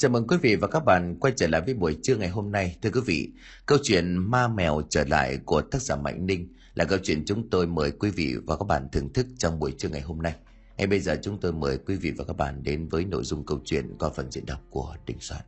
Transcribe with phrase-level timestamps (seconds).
[0.00, 2.52] Chào mừng quý vị và các bạn quay trở lại với buổi trưa ngày hôm
[2.52, 2.76] nay.
[2.82, 3.32] Thưa quý vị,
[3.66, 7.50] câu chuyện Ma Mèo trở lại của tác giả Mạnh Ninh là câu chuyện chúng
[7.50, 10.34] tôi mời quý vị và các bạn thưởng thức trong buổi trưa ngày hôm nay.
[10.76, 13.46] Ngay bây giờ chúng tôi mời quý vị và các bạn đến với nội dung
[13.46, 15.42] câu chuyện qua phần diễn đọc của Đình Soạn.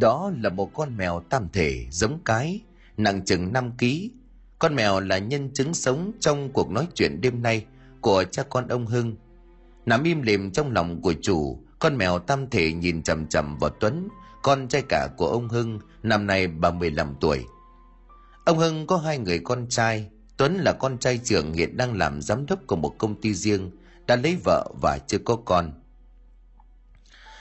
[0.00, 2.60] Đó là một con mèo tam thể giống cái,
[3.02, 4.10] nặng chừng 5 ký.
[4.58, 7.66] Con mèo là nhân chứng sống trong cuộc nói chuyện đêm nay
[8.00, 9.16] của cha con ông Hưng.
[9.86, 13.70] Nằm im lìm trong lòng của chủ, con mèo tam thể nhìn chầm chầm vào
[13.70, 14.08] Tuấn,
[14.42, 17.44] con trai cả của ông Hưng, năm nay 35 tuổi.
[18.44, 22.22] Ông Hưng có hai người con trai, Tuấn là con trai trưởng hiện đang làm
[22.22, 23.70] giám đốc của một công ty riêng,
[24.06, 25.72] đã lấy vợ và chưa có con.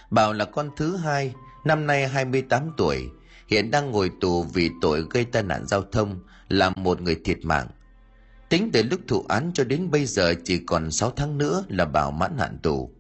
[0.09, 1.33] Bảo là con thứ hai,
[1.65, 3.09] năm nay 28 tuổi,
[3.51, 6.19] hiện đang ngồi tù vì tội gây tai nạn giao thông,
[6.49, 7.67] làm một người thiệt mạng.
[8.49, 11.85] Tính từ lúc thụ án cho đến bây giờ chỉ còn 6 tháng nữa là
[11.85, 12.91] bảo mãn hạn tù.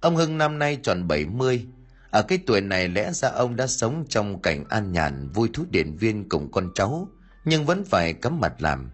[0.00, 1.66] Ông Hưng năm nay tròn 70,
[2.10, 5.50] ở à, cái tuổi này lẽ ra ông đã sống trong cảnh an nhàn vui
[5.52, 7.08] thú điện viên cùng con cháu,
[7.44, 8.90] nhưng vẫn phải cắm mặt làm.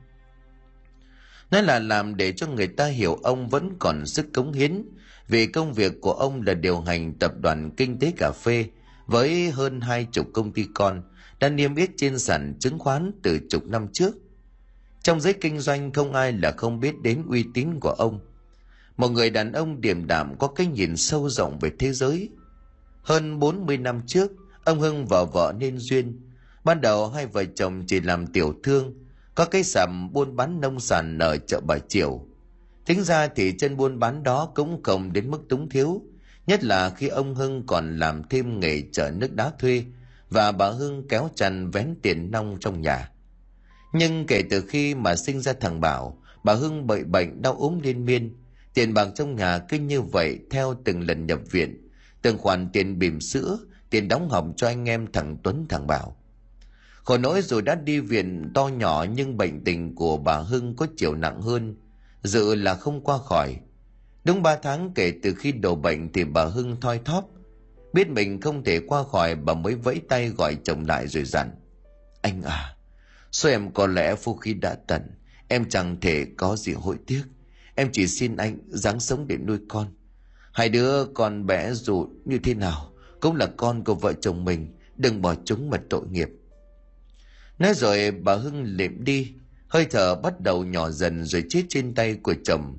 [1.51, 4.83] Nói là làm để cho người ta hiểu ông vẫn còn sức cống hiến,
[5.29, 8.67] vì công việc của ông là điều hành tập đoàn kinh tế cà phê
[9.11, 11.03] với hơn hai chục công ty con
[11.41, 14.15] đã niêm yết trên sàn chứng khoán từ chục năm trước.
[15.03, 18.21] Trong giới kinh doanh không ai là không biết đến uy tín của ông.
[18.97, 22.29] Một người đàn ông điềm đạm có cái nhìn sâu rộng về thế giới.
[23.03, 24.33] Hơn 40 năm trước,
[24.65, 26.21] ông Hưng và vợ nên duyên.
[26.65, 28.95] Ban đầu hai vợ chồng chỉ làm tiểu thương,
[29.35, 32.27] có cái sầm buôn bán nông sản ở chợ Bà Triều.
[32.87, 36.03] Tính ra thì chân buôn bán đó cũng không đến mức túng thiếu,
[36.51, 39.85] nhất là khi ông Hưng còn làm thêm nghề chở nước đá thuê
[40.31, 43.11] và bà Hưng kéo chăn vén tiền nông trong nhà.
[43.93, 47.81] Nhưng kể từ khi mà sinh ra thằng Bảo, bà Hưng bệnh bệnh đau ốm
[47.83, 48.37] liên miên,
[48.75, 51.89] tiền bạc trong nhà cứ như vậy theo từng lần nhập viện,
[52.23, 53.59] từng khoản tiền bìm sữa,
[53.91, 56.17] tiền đóng học cho anh em thằng Tuấn thằng Bảo.
[57.05, 60.87] Khổ nỗi rồi đã đi viện to nhỏ nhưng bệnh tình của bà Hưng có
[60.97, 61.77] chiều nặng hơn,
[62.23, 63.57] dự là không qua khỏi.
[64.25, 67.29] Đúng ba tháng kể từ khi đổ bệnh thì bà Hưng thoi thóp.
[67.93, 71.51] Biết mình không thể qua khỏi bà mới vẫy tay gọi chồng lại rồi dặn.
[72.23, 72.77] Anh à,
[73.33, 75.03] số em có lẽ phu khí đã tận,
[75.49, 77.23] em chẳng thể có gì hối tiếc.
[77.75, 79.95] Em chỉ xin anh dáng sống để nuôi con.
[80.53, 84.77] Hai đứa con bé dù như thế nào cũng là con của vợ chồng mình,
[84.97, 86.29] đừng bỏ chúng mà tội nghiệp.
[87.59, 89.33] Nói rồi bà Hưng liệm đi,
[89.69, 92.79] hơi thở bắt đầu nhỏ dần rồi chết trên tay của chồng.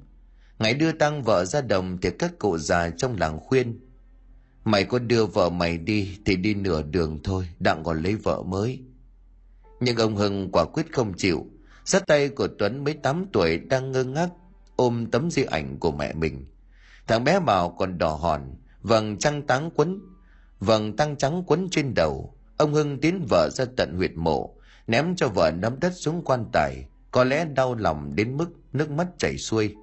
[0.62, 3.80] Ngày đưa tăng vợ ra đồng thì các cụ già trong làng khuyên.
[4.64, 8.44] Mày có đưa vợ mày đi thì đi nửa đường thôi, đặng còn lấy vợ
[8.44, 8.80] mới.
[9.80, 11.46] Nhưng ông Hưng quả quyết không chịu,
[11.86, 14.30] sát tay của Tuấn mấy tám tuổi đang ngơ ngác
[14.76, 16.46] ôm tấm di ảnh của mẹ mình.
[17.08, 20.00] Thằng bé Bảo còn đỏ hòn, vầng trăng táng quấn,
[20.60, 22.36] vầng tăng trắng quấn trên đầu.
[22.58, 24.56] Ông Hưng tiến vợ ra tận huyệt mộ,
[24.88, 28.92] ném cho vợ nắm đất xuống quan tài, có lẽ đau lòng đến mức nước
[28.92, 29.76] mắt chảy xuôi.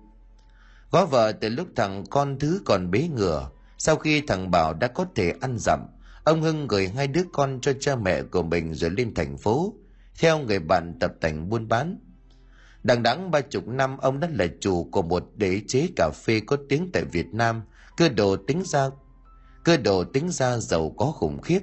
[0.90, 4.88] Gói vợ từ lúc thằng con thứ còn bế ngửa, sau khi thằng Bảo đã
[4.88, 5.80] có thể ăn dặm,
[6.24, 9.74] ông Hưng gửi hai đứa con cho cha mẹ của mình rồi lên thành phố,
[10.18, 11.98] theo người bạn tập tành buôn bán.
[12.82, 16.40] Đằng đẵng ba chục năm ông đã là chủ của một đế chế cà phê
[16.46, 17.62] có tiếng tại Việt Nam,
[17.96, 18.90] cơ đồ tính ra
[19.64, 21.60] cơ đồ tính ra giàu có khủng khiếp.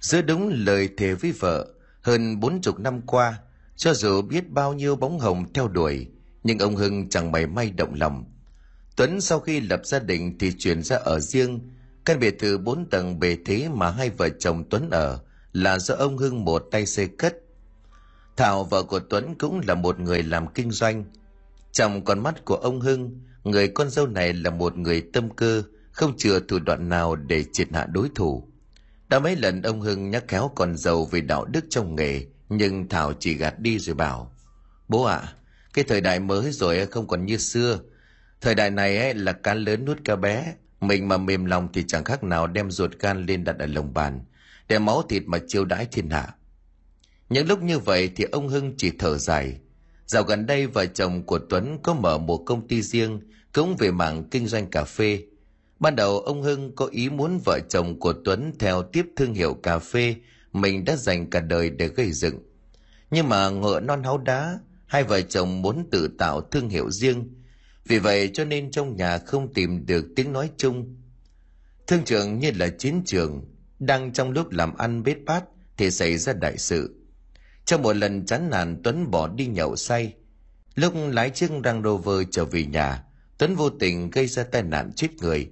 [0.00, 1.66] Giữa đúng lời thề với vợ,
[2.02, 3.38] hơn bốn chục năm qua,
[3.76, 6.06] cho dù biết bao nhiêu bóng hồng theo đuổi,
[6.42, 8.24] nhưng ông Hưng chẳng mảy may động lòng.
[8.96, 11.60] Tuấn sau khi lập gia đình thì chuyển ra ở riêng,
[12.04, 15.18] căn biệt thự bốn tầng bề thế mà hai vợ chồng Tuấn ở
[15.52, 17.36] là do ông Hưng một tay xây cất.
[18.36, 21.04] Thảo vợ của Tuấn cũng là một người làm kinh doanh.
[21.72, 25.62] Trong con mắt của ông Hưng, người con dâu này là một người tâm cơ,
[25.90, 28.48] không chừa thủ đoạn nào để triệt hạ đối thủ.
[29.08, 32.88] Đã mấy lần ông Hưng nhắc khéo con dâu về đạo đức trong nghề, nhưng
[32.88, 34.32] Thảo chỉ gạt đi rồi bảo,
[34.88, 35.34] Bố ạ, à,
[35.74, 37.80] cái thời đại mới rồi không còn như xưa.
[38.40, 40.54] Thời đại này ấy là cá lớn nuốt cá bé.
[40.80, 43.94] Mình mà mềm lòng thì chẳng khác nào đem ruột gan lên đặt ở lồng
[43.94, 44.20] bàn.
[44.68, 46.34] Để máu thịt mà chiêu đãi thiên hạ.
[47.28, 49.58] Những lúc như vậy thì ông Hưng chỉ thở dài.
[50.06, 53.20] Dạo gần đây vợ chồng của Tuấn có mở một công ty riêng
[53.54, 55.22] cũng về mảng kinh doanh cà phê.
[55.78, 59.54] Ban đầu ông Hưng có ý muốn vợ chồng của Tuấn theo tiếp thương hiệu
[59.54, 60.16] cà phê
[60.52, 62.38] mình đã dành cả đời để gây dựng.
[63.10, 67.34] Nhưng mà ngựa non háu đá, hai vợ chồng muốn tự tạo thương hiệu riêng
[67.84, 70.96] vì vậy cho nên trong nhà không tìm được tiếng nói chung
[71.86, 73.44] thương trường như là chiến trường
[73.78, 75.44] đang trong lúc làm ăn bết bát
[75.76, 76.98] thì xảy ra đại sự
[77.68, 80.14] Trong một lần chán nản Tuấn bỏ đi nhậu say.
[80.74, 83.04] Lúc lái chiếc Range Rover trở về nhà,
[83.38, 85.50] Tuấn vô tình gây ra tai nạn chết người.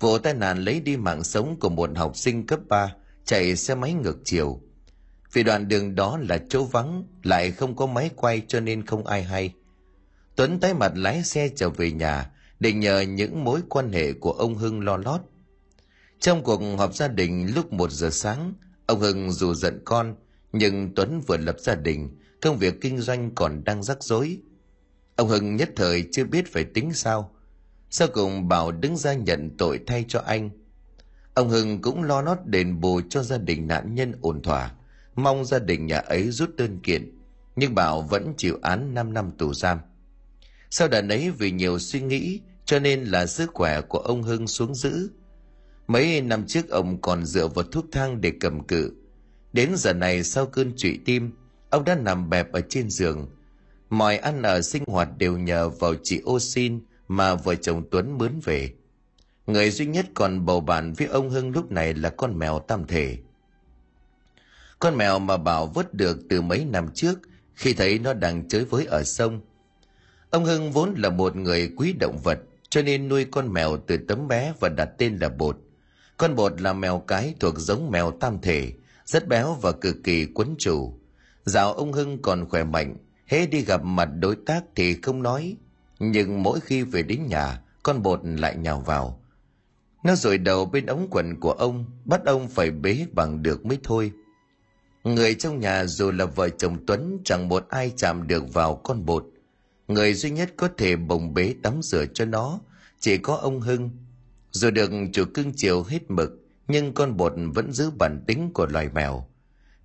[0.00, 2.94] Vụ tai nạn lấy đi mạng sống của một học sinh cấp 3
[3.24, 4.60] chạy xe máy ngược chiều.
[5.34, 9.06] Vì đoạn đường đó là chỗ vắng, lại không có máy quay cho nên không
[9.06, 9.54] ai hay.
[10.36, 14.32] Tuấn tái mặt lái xe trở về nhà để nhờ những mối quan hệ của
[14.32, 15.20] ông Hưng lo lót.
[16.20, 18.54] Trong cuộc họp gia đình lúc một giờ sáng,
[18.86, 20.14] ông Hưng dù giận con,
[20.52, 24.38] nhưng Tuấn vừa lập gia đình, công việc kinh doanh còn đang rắc rối.
[25.16, 27.30] Ông Hưng nhất thời chưa biết phải tính sao.
[27.90, 30.50] Sau cùng bảo đứng ra nhận tội thay cho anh.
[31.34, 34.74] Ông Hưng cũng lo lót đền bù cho gia đình nạn nhân ổn thỏa,
[35.16, 37.18] mong gia đình nhà ấy rút đơn kiện,
[37.56, 39.78] nhưng Bảo vẫn chịu án 5 năm tù giam.
[40.70, 44.46] Sau đợt ấy vì nhiều suy nghĩ cho nên là sức khỏe của ông Hưng
[44.46, 45.10] xuống dữ.
[45.86, 48.92] Mấy năm trước ông còn dựa vào thuốc thang để cầm cự.
[49.52, 51.30] Đến giờ này sau cơn trụy tim,
[51.70, 53.28] ông đã nằm bẹp ở trên giường.
[53.90, 58.18] Mọi ăn ở sinh hoạt đều nhờ vào chị ô xin mà vợ chồng Tuấn
[58.18, 58.72] mướn về.
[59.46, 62.86] Người duy nhất còn bầu bạn với ông Hưng lúc này là con mèo tam
[62.86, 63.18] thể.
[64.78, 67.18] Con mèo mà Bảo vớt được từ mấy năm trước
[67.54, 69.40] khi thấy nó đang chơi với ở sông.
[70.30, 72.38] Ông Hưng vốn là một người quý động vật
[72.68, 75.58] cho nên nuôi con mèo từ tấm bé và đặt tên là Bột.
[76.16, 78.72] Con Bột là mèo cái thuộc giống mèo tam thể,
[79.04, 80.98] rất béo và cực kỳ quấn chủ.
[81.44, 85.56] Dạo ông Hưng còn khỏe mạnh, hễ đi gặp mặt đối tác thì không nói.
[85.98, 89.20] Nhưng mỗi khi về đến nhà, con Bột lại nhào vào.
[90.04, 93.78] Nó rồi đầu bên ống quần của ông, bắt ông phải bế bằng được mới
[93.82, 94.12] thôi.
[95.04, 99.04] Người trong nhà dù là vợ chồng Tuấn chẳng một ai chạm được vào con
[99.06, 99.26] bột.
[99.88, 102.60] Người duy nhất có thể bồng bế tắm rửa cho nó
[103.00, 103.90] chỉ có ông Hưng.
[104.50, 106.30] Dù được chủ cưng chiều hết mực,
[106.68, 109.26] nhưng con bột vẫn giữ bản tính của loài mèo.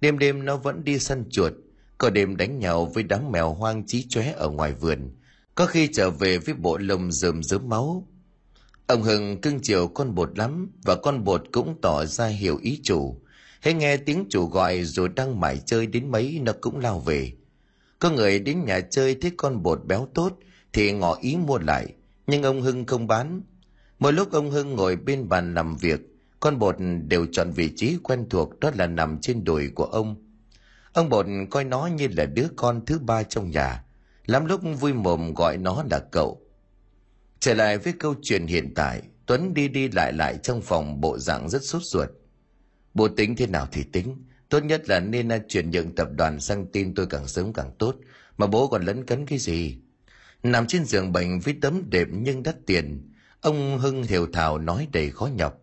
[0.02, 1.54] Đêm đêm nó vẫn đi săn chuột,
[1.98, 5.16] có đêm đánh nhau với đám mèo hoang chí chóe ở ngoài vườn.
[5.56, 8.08] Có khi trở về với bộ lông rơm rớm máu.
[8.88, 12.80] Ông Hưng cưng chiều con bột lắm và con bột cũng tỏ ra hiểu ý
[12.84, 13.22] chủ.
[13.60, 17.32] Hãy nghe tiếng chủ gọi rồi đang mải chơi đến mấy nó cũng lao về.
[18.00, 20.38] Có người đến nhà chơi thấy con bột béo tốt
[20.74, 21.94] thì ngỏ ý mua lại,
[22.28, 23.42] nhưng ông Hưng không bán.
[24.00, 26.00] Mỗi lúc ông Hưng ngồi bên bàn làm việc,
[26.40, 26.76] con bột
[27.08, 30.16] đều chọn vị trí quen thuộc đó là nằm trên đùi của ông.
[30.94, 33.84] Ông bột coi nó như là đứa con thứ ba trong nhà,
[34.26, 36.42] lắm lúc vui mồm gọi nó là cậu.
[37.40, 41.18] Trở lại với câu chuyện hiện tại, Tuấn đi đi lại lại trong phòng bộ
[41.20, 42.10] dạng rất sốt ruột.
[42.94, 44.16] Bố tính thế nào thì tính,
[44.50, 47.72] tốt nhất là nên à, chuyển nhượng tập đoàn sang tin tôi càng sớm càng
[47.80, 47.96] tốt,
[48.38, 49.78] mà bố còn lấn cấn cái gì.
[50.44, 54.88] Nằm trên giường bệnh với tấm đệm nhưng đắt tiền, ông Hưng hiểu thảo nói
[54.92, 55.62] đầy khó nhọc.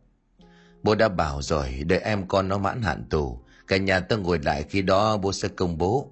[0.83, 4.39] Bố đã bảo rồi, đợi em con nó mãn hạn tù, cả nhà ta ngồi
[4.39, 6.11] lại khi đó bố sẽ công bố.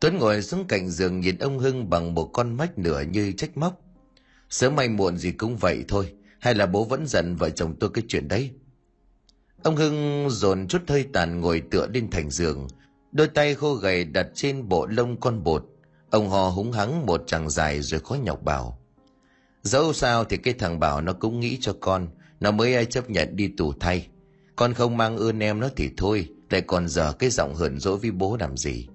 [0.00, 3.56] Tuấn ngồi xuống cạnh giường nhìn ông Hưng bằng một con mắt nửa như trách
[3.56, 3.80] móc.
[4.50, 7.90] Sớm may muộn gì cũng vậy thôi, hay là bố vẫn giận vợ chồng tôi
[7.94, 8.50] cái chuyện đấy?
[9.68, 12.68] Ông Hưng dồn chút hơi tàn ngồi tựa lên thành giường,
[13.12, 15.66] đôi tay khô gầy đặt trên bộ lông con bột.
[16.10, 18.78] Ông hò húng hắng một chàng dài rồi khó nhọc bảo.
[19.62, 22.08] Dẫu sao thì cái thằng Bảo nó cũng nghĩ cho con,
[22.40, 24.06] nó mới ai chấp nhận đi tù thay.
[24.56, 27.98] Con không mang ơn em nó thì thôi, lại còn giờ cái giọng hờn dỗi
[27.98, 28.86] với bố làm gì.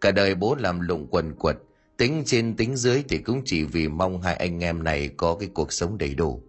[0.00, 1.56] Cả đời bố làm lụng quần quật,
[1.96, 5.48] tính trên tính dưới thì cũng chỉ vì mong hai anh em này có cái
[5.54, 6.42] cuộc sống đầy đủ.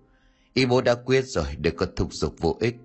[0.54, 2.76] Y bố đã quyết rồi, đừng có thúc giục vô ích.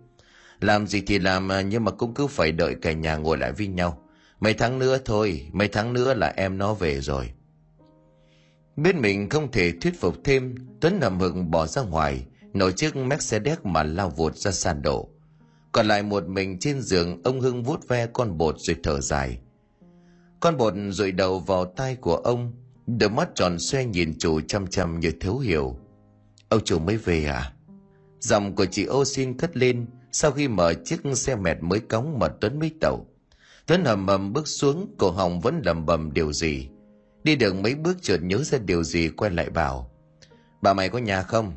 [0.61, 3.53] Làm gì thì làm à, nhưng mà cũng cứ phải đợi cả nhà ngồi lại
[3.53, 4.03] với nhau.
[4.41, 7.31] Mấy tháng nữa thôi, mấy tháng nữa là em nó về rồi.
[8.77, 12.97] Biết mình không thể thuyết phục thêm, Tuấn nằm hực bỏ ra ngoài, nổi chiếc
[12.97, 15.09] Mercedes mà lao vụt ra sàn đổ.
[15.73, 19.39] Còn lại một mình trên giường, ông Hưng vuốt ve con bột rồi thở dài.
[20.41, 22.53] Con bột rụi đầu vào tay của ông,
[22.87, 25.77] đôi mắt tròn xoe nhìn chủ chăm chăm như thấu hiểu.
[26.49, 27.53] Ông chủ mới về à?
[28.21, 32.19] Giọng của chị ô xin cất lên, sau khi mở chiếc xe mẹt mới cống
[32.19, 33.07] mà Tuấn mới tàu.
[33.67, 36.69] Tuấn hầm hầm bước xuống, cổ họng vẫn lầm bầm điều gì.
[37.25, 39.91] Đi được mấy bước chợt nhớ ra điều gì quay lại bảo.
[40.63, 41.53] Bà mày có nhà không?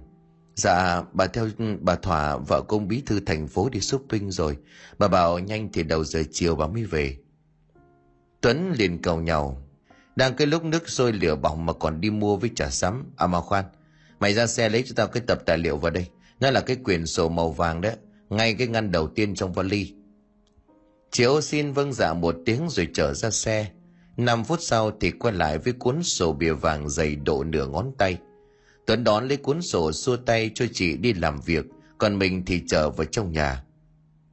[0.55, 1.49] Dạ, bà theo
[1.81, 4.57] bà Thỏa, vợ công bí thư thành phố đi shopping rồi.
[4.99, 7.17] Bà bảo nhanh thì đầu giờ chiều bà mới về.
[8.41, 9.67] Tuấn liền cầu nhau.
[10.15, 13.13] Đang cái lúc nước sôi lửa bỏng mà còn đi mua với trà sắm.
[13.17, 13.65] À mà khoan,
[14.19, 16.07] mày ra xe lấy cho tao cái tập tài liệu vào đây.
[16.39, 17.95] Nó là cái quyển sổ màu vàng đấy
[18.29, 19.93] ngay cái ngăn đầu tiên trong vali.
[21.11, 23.69] Chị xin vâng dạ một tiếng rồi trở ra xe.
[24.17, 27.91] Năm phút sau thì quay lại với cuốn sổ bìa vàng dày độ nửa ngón
[27.97, 28.17] tay.
[28.85, 31.65] Tuấn đón lấy cuốn sổ xua tay cho chị đi làm việc,
[31.97, 33.63] còn mình thì trở vào trong nhà.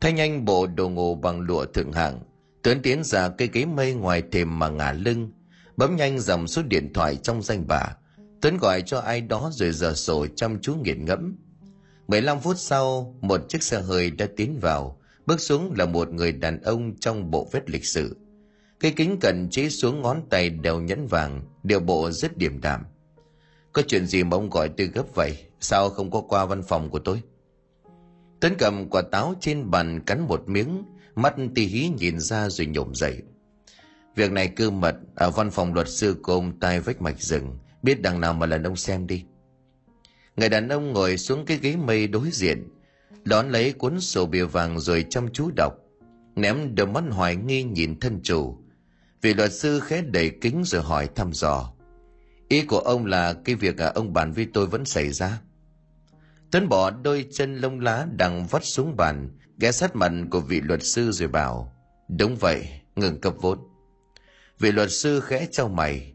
[0.01, 2.21] Thanh anh bộ đồ ngủ bằng lụa thượng hạng.
[2.63, 5.31] Tuấn tiến ra cây ghế mây ngoài thềm mà ngả lưng,
[5.77, 7.97] bấm nhanh dòng số điện thoại trong danh bạ.
[8.41, 11.37] Tuấn gọi cho ai đó rồi giờ sổ chăm chú nghiền ngẫm.
[12.09, 16.33] 15 phút sau, một chiếc xe hơi đã tiến vào, bước xuống là một người
[16.33, 18.17] đàn ông trong bộ vết lịch sự.
[18.81, 22.85] Cây kính cận chế xuống ngón tay đeo nhẫn vàng, điều bộ rất điềm đạm.
[23.73, 25.37] Có chuyện gì mà ông gọi tôi gấp vậy?
[25.61, 27.23] Sao không có qua văn phòng của tôi?
[28.41, 30.85] Tuấn cầm quả táo trên bàn cắn một miếng,
[31.15, 33.23] mắt tì hí nhìn ra rồi nhổm dậy.
[34.17, 37.59] Việc này cư mật ở văn phòng luật sư của ông tai vách mạch rừng,
[37.83, 39.25] biết đằng nào mà lần ông xem đi.
[40.37, 42.69] Người đàn ông ngồi xuống cái ghế mây đối diện,
[43.25, 45.73] đón lấy cuốn sổ bìa vàng rồi chăm chú đọc,
[46.37, 48.59] ném đôi mắt hoài nghi nhìn thân chủ.
[49.23, 51.73] Vị luật sư khẽ đẩy kính rồi hỏi thăm dò.
[52.49, 55.41] Ý của ông là cái việc à, ông bàn với tôi vẫn xảy ra.
[56.51, 60.61] Tuấn bỏ đôi chân lông lá đang vắt xuống bàn, ghé sát mặt của vị
[60.61, 61.73] luật sư rồi bảo,
[62.09, 63.59] đúng vậy, ngừng cấp vốn.
[64.59, 66.15] Vị luật sư khẽ trao mày,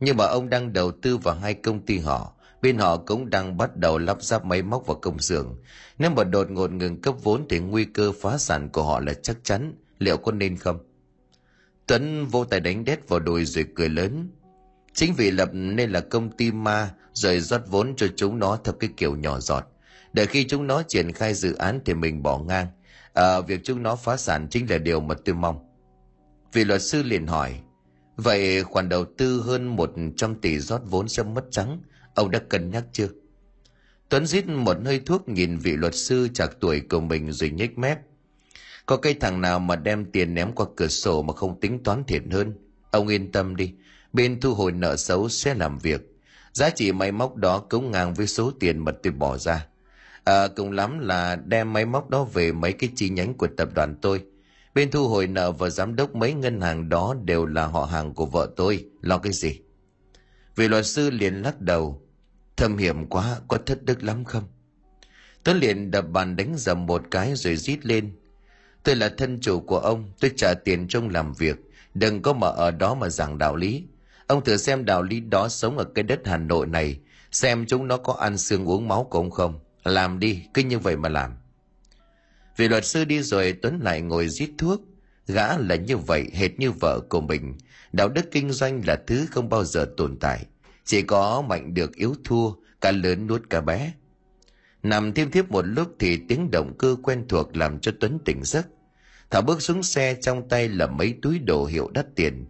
[0.00, 3.56] nhưng mà ông đang đầu tư vào hai công ty họ, bên họ cũng đang
[3.56, 5.56] bắt đầu lắp ráp máy móc vào công xưởng.
[5.98, 9.12] Nếu mà đột ngột ngừng cấp vốn thì nguy cơ phá sản của họ là
[9.14, 10.78] chắc chắn, liệu có nên không?
[11.86, 14.28] Tuấn vô tay đánh đét vào đùi rồi cười lớn.
[14.94, 18.72] Chính vì lập nên là công ty ma rồi rót vốn cho chúng nó theo
[18.72, 19.66] cái kiểu nhỏ giọt.
[20.12, 22.66] Để khi chúng nó triển khai dự án thì mình bỏ ngang.
[23.14, 25.58] À, việc chúng nó phá sản chính là điều mà tôi mong.
[26.52, 27.60] Vị luật sư liền hỏi,
[28.16, 31.80] vậy khoản đầu tư hơn 100 tỷ rót vốn sẽ mất trắng,
[32.20, 33.08] ông đã cân nhắc chưa?
[34.08, 37.78] Tuấn rít một hơi thuốc nhìn vị luật sư chạc tuổi của mình rồi nhếch
[37.78, 37.98] mép.
[38.86, 42.04] Có cái thằng nào mà đem tiền ném qua cửa sổ mà không tính toán
[42.04, 42.52] thiệt hơn.
[42.90, 43.72] Ông yên tâm đi,
[44.12, 46.00] bên thu hồi nợ xấu sẽ làm việc.
[46.52, 49.66] Giá trị máy móc đó cống ngang với số tiền mà tôi bỏ ra.
[50.24, 53.68] À, cùng lắm là đem máy móc đó về mấy cái chi nhánh của tập
[53.74, 54.22] đoàn tôi.
[54.74, 58.14] Bên thu hồi nợ và giám đốc mấy ngân hàng đó đều là họ hàng
[58.14, 58.84] của vợ tôi.
[59.00, 59.60] Lo cái gì?
[60.56, 62.02] Vị luật sư liền lắc đầu.
[62.60, 64.44] Thâm hiểm quá, có thất đức lắm không?
[65.44, 68.12] Tuấn liền đập bàn đánh dầm một cái rồi rít lên.
[68.82, 71.56] Tôi là thân chủ của ông, tôi trả tiền trong làm việc.
[71.94, 73.84] Đừng có mà ở đó mà giảng đạo lý.
[74.26, 76.98] Ông thử xem đạo lý đó sống ở cái đất Hà Nội này,
[77.32, 79.60] xem chúng nó có ăn xương uống máu của ông không.
[79.84, 81.32] Làm đi, cứ như vậy mà làm.
[82.56, 84.80] Vì luật sư đi rồi Tuấn lại ngồi rít thuốc.
[85.26, 87.58] Gã là như vậy, hệt như vợ của mình.
[87.92, 90.46] Đạo đức kinh doanh là thứ không bao giờ tồn tại.
[90.84, 93.92] Chỉ có mạnh được yếu thua, cả lớn nuốt cả bé.
[94.82, 98.44] Nằm thêm thiếp một lúc thì tiếng động cơ quen thuộc làm cho Tuấn tỉnh
[98.44, 98.66] giấc.
[99.30, 102.46] Thảo bước xuống xe trong tay là mấy túi đồ hiệu đắt tiền.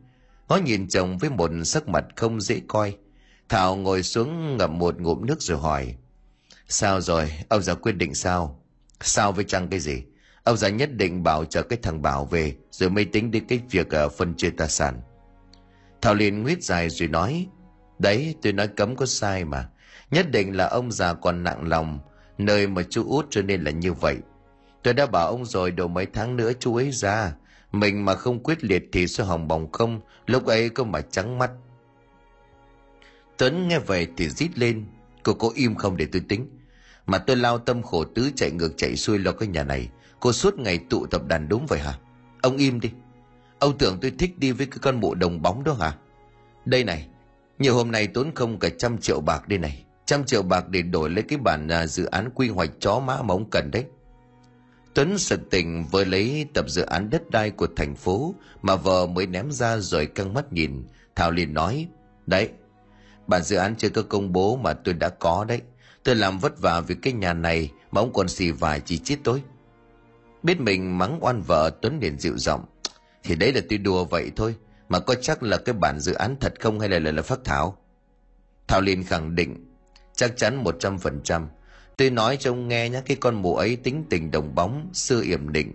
[0.49, 2.97] Ngó nhìn chồng với một sắc mặt không dễ coi.
[3.49, 5.95] Thảo ngồi xuống ngậm một ngụm nước rồi hỏi.
[6.69, 8.63] Sao rồi, ông già quyết định sao?
[9.01, 10.03] Sao với chăng cái gì?
[10.45, 13.61] Ông già nhất định bảo chờ cái thằng Bảo về rồi mới tính đến cái
[13.71, 15.01] việc ở phân chia tài sản.
[16.01, 17.47] Thảo liền nguyết dài rồi nói.
[18.03, 19.69] Đấy, tôi nói cấm có sai mà.
[20.11, 21.99] Nhất định là ông già còn nặng lòng
[22.39, 24.17] nơi mà chú út cho nên là như vậy.
[24.83, 27.33] Tôi đã bảo ông rồi đầu mấy tháng nữa chú ấy ra.
[27.73, 31.39] Mình mà không quyết liệt thì sẽ hỏng bỏng không, lúc ấy có mà trắng
[31.39, 31.51] mắt.
[33.39, 34.85] Tuấn nghe vậy thì rít lên,
[35.23, 36.59] cô có im không để tôi tính.
[37.07, 39.89] Mà tôi lao tâm khổ tứ chạy ngược chạy xuôi lo cái nhà này,
[40.21, 41.95] cô suốt ngày tụ tập đàn đúng vậy hả?
[42.43, 42.91] Ông im đi.
[43.59, 45.95] Ông tưởng tôi thích đi với cái con bộ đồng bóng đó hả?
[46.65, 47.07] Đây này,
[47.61, 49.85] nhiều hôm nay tốn không cả trăm triệu bạc đây này.
[50.07, 53.23] Trăm triệu bạc để đổi lấy cái bản à, dự án quy hoạch chó má
[53.23, 53.85] mà ông cần đấy.
[54.95, 59.07] Tuấn sực tỉnh vừa lấy tập dự án đất đai của thành phố mà vợ
[59.07, 60.85] mới ném ra rồi căng mắt nhìn.
[61.15, 61.89] Thảo liền nói,
[62.27, 62.49] đấy,
[63.27, 65.61] bản dự án chưa có công bố mà tôi đã có đấy.
[66.03, 69.17] Tôi làm vất vả vì cái nhà này mà ông còn xì vài chỉ chết
[69.25, 69.43] tôi.
[70.43, 72.65] Biết mình mắng oan vợ Tuấn liền dịu giọng
[73.23, 74.55] Thì đấy là tôi đùa vậy thôi.
[74.91, 77.39] Mà có chắc là cái bản dự án thật không hay là là, là phát
[77.45, 77.79] thảo?
[78.69, 79.67] Thảo liền khẳng định
[80.15, 81.49] chắc chắn một trăm phần trăm
[81.97, 85.23] Tôi nói cho ông nghe nhé, cái con mụ ấy tính tình đồng bóng, xưa
[85.23, 85.73] yểm định.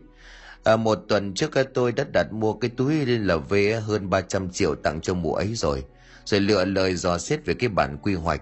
[0.64, 4.50] À, một tuần trước tôi đã đặt mua cái túi lên là về hơn 300
[4.50, 5.84] triệu tặng cho mụ ấy rồi.
[6.26, 8.42] Rồi lựa lời dò xét về cái bản quy hoạch.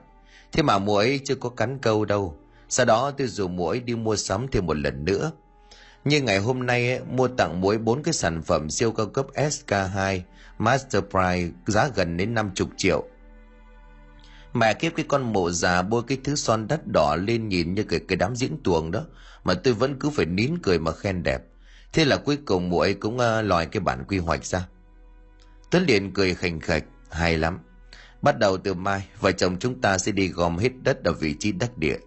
[0.52, 2.38] Thế mà mụ ấy chưa có cắn câu đâu.
[2.70, 5.32] Sau đó tôi dù mụ ấy đi mua sắm thêm một lần nữa.
[6.06, 10.20] Như ngày hôm nay mua tặng muối bốn cái sản phẩm siêu cao cấp SK2
[10.64, 13.08] Master Price giá gần đến 50 triệu
[14.54, 17.84] Mẹ kiếp cái con mộ già bôi cái thứ son đắt đỏ lên nhìn như
[17.84, 19.06] cái, cái đám diễn tuồng đó.
[19.44, 21.42] Mà tôi vẫn cứ phải nín cười mà khen đẹp.
[21.94, 24.68] Thế là cuối cùng mụ ấy cũng uh, lòi cái bản quy hoạch ra.
[25.72, 27.60] Tuấn liền cười khành khạch, hay lắm.
[28.22, 31.36] Bắt đầu từ mai, vợ chồng chúng ta sẽ đi gom hết đất ở vị
[31.40, 31.98] trí đắc địa.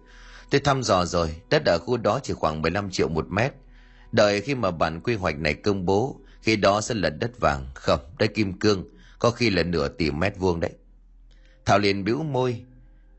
[0.51, 3.53] Tôi thăm dò rồi, đất ở khu đó chỉ khoảng 15 triệu một mét.
[4.11, 7.65] Đợi khi mà bản quy hoạch này công bố, khi đó sẽ là đất vàng
[7.73, 8.85] không đất kim cương,
[9.19, 10.71] có khi là nửa tỷ mét vuông đấy.
[11.65, 12.61] Thảo liền bĩu môi,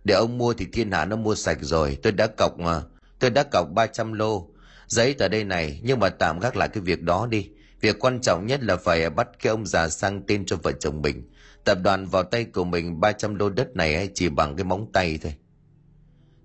[0.04, 2.82] để ông mua thì thiên hạ nó mua sạch rồi, tôi đã cọc mà
[3.18, 4.48] tôi đã cọc 300 lô.
[4.86, 7.48] Giấy tờ đây này, nhưng mà tạm gác lại cái việc đó đi.
[7.80, 11.02] Việc quan trọng nhất là phải bắt cái ông già sang tên cho vợ chồng
[11.02, 11.30] mình.
[11.64, 15.18] Tập đoàn vào tay của mình 300 lô đất này chỉ bằng cái móng tay
[15.22, 15.34] thôi.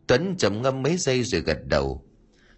[0.08, 2.06] Tuấn trầm ngâm mấy giây rồi gật đầu.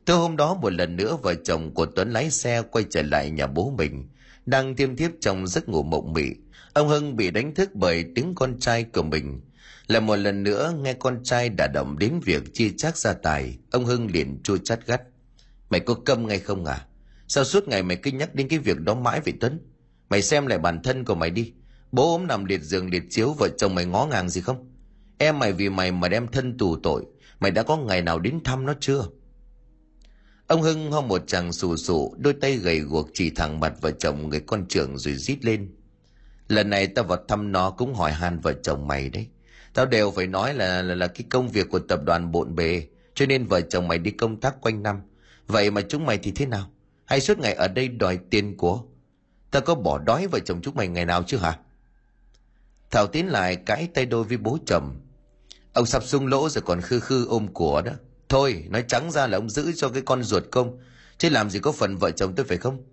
[0.05, 3.29] Thưa hôm đó một lần nữa vợ chồng của Tuấn lái xe quay trở lại
[3.29, 4.07] nhà bố mình
[4.45, 6.25] đang tiêm thiếp trong giấc ngủ mộng mị.
[6.73, 9.41] Ông hưng bị đánh thức bởi tiếng con trai của mình.
[9.87, 13.57] Là một lần nữa nghe con trai đã động đến việc chia chác gia tài,
[13.71, 15.01] ông hưng liền chua chát gắt.
[15.69, 16.85] Mày có câm ngay không à?
[17.27, 19.59] Sao suốt ngày mày cứ nhắc đến cái việc đó mãi vậy tuấn?
[20.09, 21.53] Mày xem lại bản thân của mày đi.
[21.91, 24.71] Bố ốm nằm liệt giường liệt chiếu, vợ chồng mày ngó ngàng gì không?
[25.17, 27.05] Em mày vì mày mà đem thân tù tội.
[27.39, 29.05] Mày đã có ngày nào đến thăm nó chưa?
[30.47, 33.91] Ông Hưng ho một chàng sù sụ, đôi tay gầy guộc chỉ thẳng mặt vợ
[33.91, 35.75] chồng người con trưởng rồi rít lên.
[36.47, 39.27] Lần này tao vào thăm nó cũng hỏi han vợ chồng mày đấy.
[39.73, 42.87] Tao đều phải nói là, là là cái công việc của tập đoàn bộn bề,
[43.13, 45.01] cho nên vợ chồng mày đi công tác quanh năm.
[45.47, 46.71] Vậy mà chúng mày thì thế nào?
[47.05, 48.83] Hay suốt ngày ở đây đòi tiền của?
[49.51, 51.59] Tao có bỏ đói vợ chồng chúng mày ngày nào chứ hả?
[52.91, 54.95] Thảo tiến lại cãi tay đôi với bố chồng.
[55.73, 57.91] Ông sắp sung lỗ rồi còn khư khư ôm của đó.
[58.35, 60.79] Thôi, nói trắng ra là ông giữ cho cái con ruột công,
[61.17, 62.83] chứ làm gì có phần vợ chồng tôi phải không?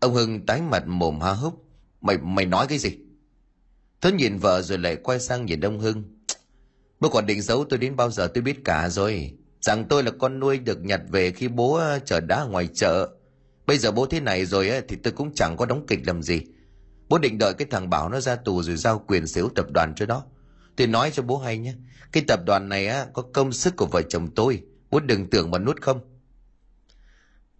[0.00, 1.54] Ông Hưng tái mặt mồm ha hốc.
[2.00, 2.90] Mày mày nói cái gì?
[4.00, 6.04] Tuấn nhìn vợ rồi lại quay sang nhìn ông Hưng.
[7.00, 9.32] Bố còn định giấu tôi đến bao giờ tôi biết cả rồi.
[9.60, 13.08] Rằng tôi là con nuôi được nhặt về khi bố ờ, chở đá ngoài chợ.
[13.66, 16.22] Bây giờ bố thế này rồi ờ, thì tôi cũng chẳng có đóng kịch làm
[16.22, 16.40] gì.
[17.08, 19.94] Bố định đợi cái thằng Bảo nó ra tù rồi giao quyền xíu tập đoàn
[19.94, 20.24] cho nó.
[20.78, 21.74] Tôi nói cho bố hay nhé.
[22.12, 24.62] Cái tập đoàn này á có công sức của vợ chồng tôi.
[24.90, 26.00] Bố đừng tưởng mà nuốt không.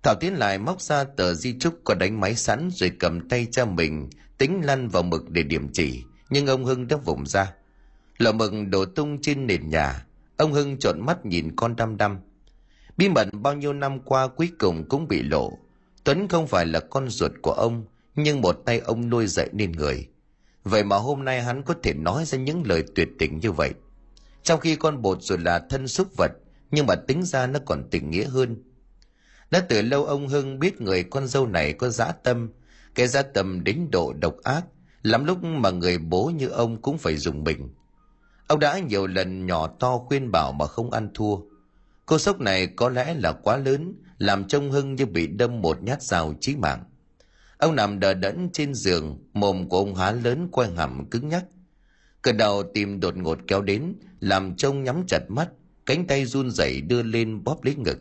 [0.02, 3.46] Thảo tiến lại móc ra tờ di trúc có đánh máy sẵn rồi cầm tay
[3.50, 6.02] cha mình tính lăn vào mực để điểm chỉ.
[6.30, 7.52] Nhưng ông Hưng đã vùng ra.
[8.18, 10.06] Lọ mực đổ tung trên nền nhà.
[10.36, 12.18] Ông Hưng trộn mắt nhìn con đăm đăm.
[12.96, 15.58] Bí mật bao nhiêu năm qua cuối cùng cũng bị lộ.
[16.04, 19.72] Tuấn không phải là con ruột của ông, nhưng một tay ông nuôi dạy nên
[19.72, 20.08] người.
[20.64, 23.72] Vậy mà hôm nay hắn có thể nói ra những lời tuyệt tình như vậy.
[24.42, 26.32] Trong khi con bột rồi là thân xúc vật,
[26.70, 28.62] nhưng mà tính ra nó còn tình nghĩa hơn.
[29.50, 32.48] Đã từ lâu ông Hưng biết người con dâu này có dã tâm,
[32.94, 34.64] cái dã tâm đến độ độc ác,
[35.02, 37.68] lắm lúc mà người bố như ông cũng phải dùng mình.
[38.46, 41.36] Ông đã nhiều lần nhỏ to khuyên bảo mà không ăn thua.
[42.06, 45.82] Cô sốc này có lẽ là quá lớn, làm trông Hưng như bị đâm một
[45.82, 46.84] nhát dao chí mạng.
[47.58, 51.44] Ông nằm đờ đẫn trên giường, mồm của ông há lớn quay hàm cứng nhắc.
[52.22, 55.48] Cơn đau tìm đột ngột kéo đến, làm trông nhắm chặt mắt,
[55.86, 57.98] cánh tay run rẩy đưa lên bóp lấy ngực.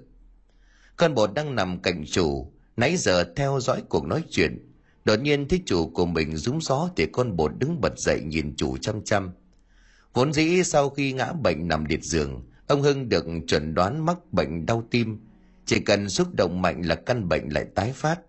[0.98, 4.74] Con bột đang nằm cạnh chủ, nãy giờ theo dõi cuộc nói chuyện.
[5.06, 8.56] Đột nhiên thích chủ của mình rúng gió thì con bột đứng bật dậy nhìn
[8.56, 9.32] chủ chăm chăm.
[10.14, 14.18] Vốn dĩ sau khi ngã bệnh nằm liệt giường, ông Hưng được chuẩn đoán mắc
[14.34, 15.20] bệnh đau tim.
[15.66, 18.20] Chỉ cần xúc động mạnh là căn bệnh lại tái phát.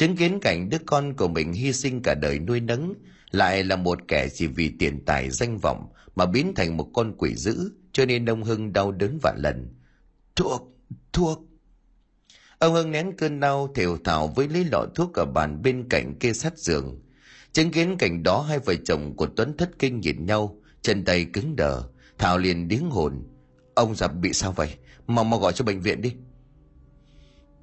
[0.00, 2.94] Chứng kiến cảnh đứa con của mình hy sinh cả đời nuôi nấng,
[3.30, 7.14] lại là một kẻ chỉ vì tiền tài danh vọng mà biến thành một con
[7.18, 9.68] quỷ dữ, cho nên ông Hưng đau đớn vạn lần.
[10.36, 10.76] Thuốc,
[11.12, 11.42] thuốc.
[12.58, 16.14] Ông Hưng nén cơn đau thều thào với lấy lọ thuốc ở bàn bên cạnh
[16.20, 17.00] kê sát giường.
[17.52, 21.26] Chứng kiến cảnh đó hai vợ chồng của Tuấn thất kinh nhìn nhau, chân tay
[21.32, 21.82] cứng đờ,
[22.18, 23.22] Thảo liền điếng hồn.
[23.74, 24.74] Ông già bị sao vậy?
[25.06, 26.14] Mau mau gọi cho bệnh viện đi.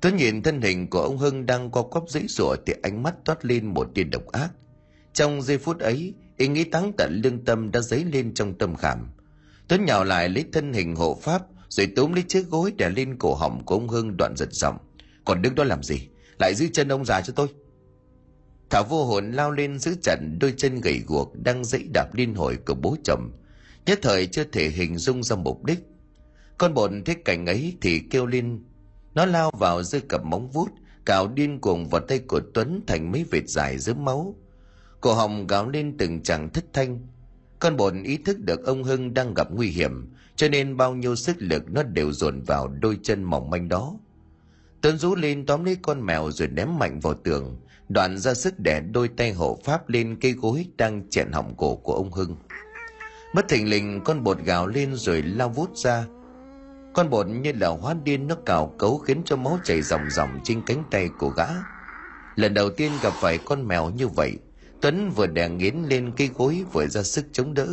[0.01, 3.15] Tôi nhìn thân hình của ông Hưng đang co quắp dãy rủa thì ánh mắt
[3.25, 4.49] toát lên một tia độc ác.
[5.13, 8.75] Trong giây phút ấy, ý nghĩ táng tận lương tâm đã dấy lên trong tâm
[8.75, 9.07] khảm.
[9.67, 13.17] Tuấn nhào lại lấy thân hình hộ pháp rồi túm lấy chiếc gối đè lên
[13.17, 14.77] cổ họng của ông Hưng đoạn giật giọng.
[15.25, 16.07] Còn đứng đó làm gì?
[16.39, 17.47] Lại giữ chân ông già cho tôi.
[18.69, 22.35] Thảo vô hồn lao lên giữ trận đôi chân gầy guộc đang dãy đạp liên
[22.35, 23.31] hồi của bố chồng.
[23.85, 25.79] Nhất thời chưa thể hình dung ra mục đích.
[26.57, 28.63] Con bồn thấy cảnh ấy thì kêu lên
[29.17, 30.69] nó lao vào rơi cặp móng vuốt,
[31.05, 34.35] cào điên cuồng vào tay của Tuấn thành mấy vệt dài dớm máu.
[35.01, 37.07] Cổ họng gào lên từng chàng thất thanh.
[37.59, 41.15] Con bồn ý thức được ông Hưng đang gặp nguy hiểm, cho nên bao nhiêu
[41.15, 43.93] sức lực nó đều dồn vào đôi chân mỏng manh đó.
[44.81, 48.53] Tuấn rú lên tóm lấy con mèo rồi ném mạnh vào tường, đoạn ra sức
[48.59, 52.35] để đôi tay hộ pháp lên cây gối đang chẹn họng cổ của ông Hưng.
[53.35, 56.05] Bất thình lình con bột gào lên rồi lao vút ra,
[56.97, 60.39] con bột như là hóa điên nó cào cấu khiến cho máu chảy ròng ròng
[60.43, 61.45] trên cánh tay của gã.
[62.35, 64.37] Lần đầu tiên gặp phải con mèo như vậy,
[64.81, 67.67] Tuấn vừa đè nghiến lên cây gối vừa ra sức chống đỡ.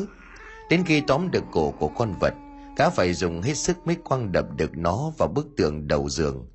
[0.70, 2.34] Đến khi tóm được cổ của con vật,
[2.76, 6.46] gã phải dùng hết sức mới quăng đập được nó vào bức tường đầu giường.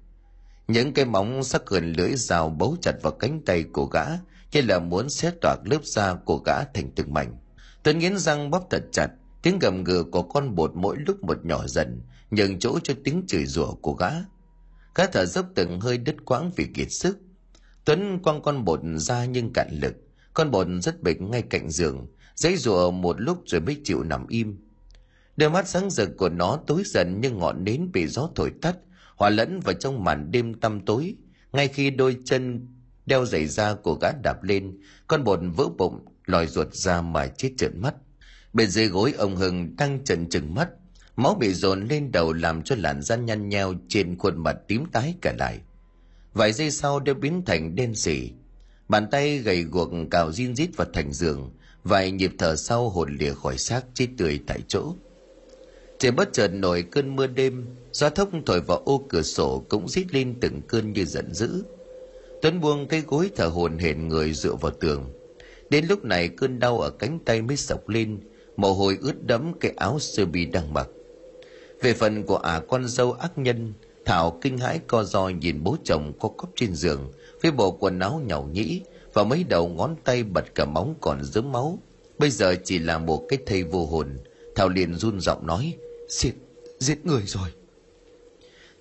[0.68, 4.06] những cái móng sắc gần lưỡi dao bấu chặt vào cánh tay của gã
[4.52, 7.38] như là muốn xé toạc lớp da của gã thành từng mảnh
[7.84, 9.08] tuấn nghiến răng bóp thật chặt
[9.42, 13.24] tiếng gầm gừ của con bột mỗi lúc một nhỏ dần nhường chỗ cho tiếng
[13.28, 14.10] chửi rủa của gã.
[14.96, 17.18] Gã thở dốc từng hơi đứt quãng vì kiệt sức.
[17.86, 19.96] Tuấn quăng con bột ra nhưng cạn lực.
[20.34, 22.08] Con bột rất bệnh ngay cạnh giường.
[22.36, 24.58] Giấy rùa một lúc rồi mới chịu nằm im.
[25.38, 28.78] Đôi mắt sáng rực của nó tối dần như ngọn nến bị gió thổi tắt,
[29.16, 31.16] hòa lẫn vào trong màn đêm tăm tối.
[31.52, 32.68] Ngay khi đôi chân
[33.06, 37.28] đeo giày da của gã đạp lên, con bột vỡ bụng, lòi ruột ra mà
[37.28, 37.96] chết trợn mắt.
[38.54, 40.70] Bên dưới gối ông hưng đang trần trừng mắt
[41.20, 44.86] máu bị dồn lên đầu làm cho làn da nhăn nheo trên khuôn mặt tím
[44.92, 45.60] tái cả lại.
[46.34, 48.32] Vài giây sau đều biến thành đen sì
[48.90, 51.52] bàn tay gầy guộc, cào zin rít vào thành giường.
[51.84, 54.94] Vài nhịp thở sau hồn lìa khỏi xác chết tươi tại chỗ.
[56.00, 59.88] Trời bất chợt nổi cơn mưa đêm, gió thốc thổi vào ô cửa sổ cũng
[59.88, 61.64] rít lên từng cơn như giận dữ.
[62.42, 65.14] Tuấn buông cây gối thở hồn hển người dựa vào tường.
[65.70, 68.20] Đến lúc này cơn đau ở cánh tay mới sọc lên,
[68.58, 70.88] mồ hôi ướt đẫm cái áo sơ mi đang mặc
[71.82, 73.74] về phần của ả con dâu ác nhân,
[74.06, 77.12] thảo kinh hãi co ro nhìn bố chồng co cóp trên giường
[77.42, 78.82] với bộ quần áo nhàu nhĩ
[79.14, 81.80] và mấy đầu ngón tay bật cả móng còn dớm máu.
[82.18, 84.18] Bây giờ chỉ là một cái thây vô hồn,
[84.56, 85.76] thảo liền run giọng nói,
[86.10, 86.34] giết
[86.80, 87.50] giết người rồi.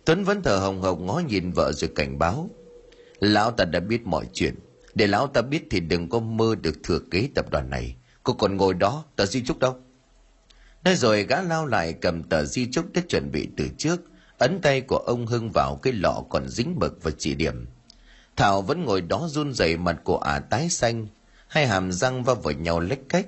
[0.05, 2.51] Tuấn vẫn thở hồng hồng ngó nhìn vợ rồi cảnh báo,
[3.21, 4.55] lão ta đã biết mọi chuyện,
[4.95, 7.97] để lão ta biết thì đừng có mơ được thừa kế tập đoàn này.
[8.23, 9.77] Cô còn ngồi đó tờ di chúc đâu?
[10.89, 14.01] Nói rồi gã lao lại cầm tờ di chúc đã chuẩn bị từ trước.
[14.39, 17.67] Ấn tay của ông hưng vào cái lọ còn dính bực và chỉ điểm.
[18.37, 21.07] Thảo vẫn ngồi đó run rẩy mặt của ả tái xanh.
[21.49, 23.27] Hai hàm răng va vào nhau lách cách.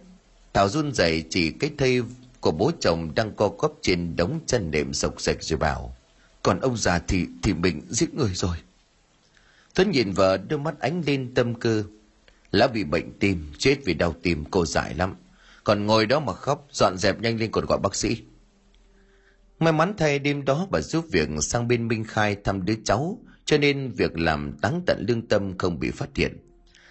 [0.53, 2.03] Thảo run rẩy chỉ cái thây
[2.41, 5.97] của bố chồng đang co quắp trên đống chân nệm sộc sạch rồi bảo,
[6.43, 8.57] còn ông già thì thì mình giết người rồi.
[9.75, 11.85] Tuấn nhìn vợ đôi mắt ánh lên tâm cơ.
[12.53, 15.15] Lão bị bệnh tim, chết vì đau tim, cô dại lắm
[15.71, 18.17] còn ngồi đó mà khóc, dọn dẹp nhanh lên còn gọi bác sĩ.
[19.59, 23.19] May mắn thay đêm đó bà giúp việc sang bên minh khai thăm đứa cháu,
[23.45, 26.37] cho nên việc làm táng tận lương tâm không bị phát hiện.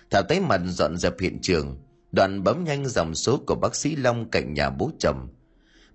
[0.09, 1.77] Thảo tấy mặt dọn dẹp hiện trường,
[2.11, 5.27] đoạn bấm nhanh dòng số của bác sĩ long cạnh nhà bố chồng.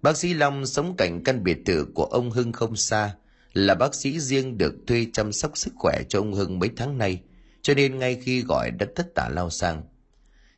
[0.03, 3.15] Bác sĩ long sống cạnh căn biệt thự của ông hưng không xa,
[3.53, 6.99] là bác sĩ riêng được thuê chăm sóc sức khỏe cho ông hưng mấy tháng
[6.99, 7.21] nay,
[7.63, 9.83] cho nên ngay khi gọi đã tất tả lao sang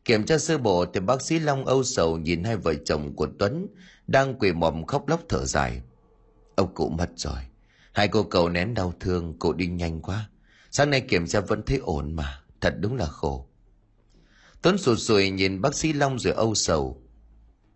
[0.06, 3.28] kiểm tra sơ bộ thì bác sĩ long âu sầu nhìn hai vợ chồng của
[3.38, 3.66] tuấn
[4.06, 5.82] đang quỳ mọm khóc lóc thở dài.
[6.54, 7.38] Ông cụ mất rồi.
[7.92, 10.28] Hai cô cậu nén đau thương, cụ đi nhanh quá.
[10.70, 13.46] Sáng nay kiểm tra vẫn thấy ổn mà, thật đúng là khổ.
[14.62, 17.02] Tuấn sụt sùi nhìn bác sĩ long rồi âu sầu.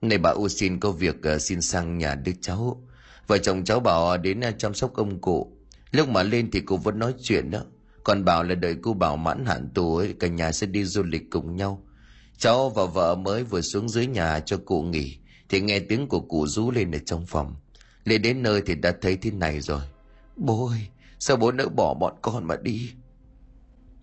[0.01, 2.83] Này bà u xin có việc ờ, xin sang nhà đứa cháu.
[3.27, 5.57] Vợ chồng cháu bảo đến ờ, chăm sóc ông cụ.
[5.91, 7.63] Lúc mà lên thì cô vẫn nói chuyện đó.
[8.05, 11.03] Còn bảo là đợi cô bảo mãn hạn tù ấy, cả nhà sẽ đi du
[11.03, 11.87] lịch cùng nhau
[12.41, 16.21] cháu và vợ mới vừa xuống dưới nhà cho cụ nghỉ, thì nghe tiếng của
[16.21, 17.55] cụ rú lên ở trong phòng.
[18.05, 19.81] Lên đến nơi thì đã thấy thế này rồi.
[20.37, 20.87] Bố ơi,
[21.19, 22.93] sao bố nỡ bỏ bọn con mà đi?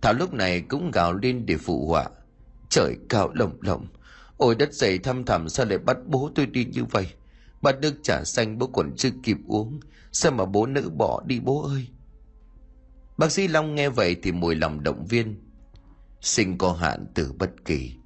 [0.01, 2.09] Thảo lúc này cũng gào lên để phụ họa.
[2.69, 3.87] Trời cao lồng lộng
[4.37, 7.07] ôi đất dày thăm thẳm sao lại bắt bố tôi đi như vậy?
[7.61, 9.79] Bát nước trà xanh bố còn chưa kịp uống,
[10.11, 11.87] sao mà bố nỡ bỏ đi bố ơi?
[13.17, 15.41] Bác sĩ long nghe vậy thì mùi lòng động viên.
[16.21, 17.96] Sinh có hạn từ bất kỳ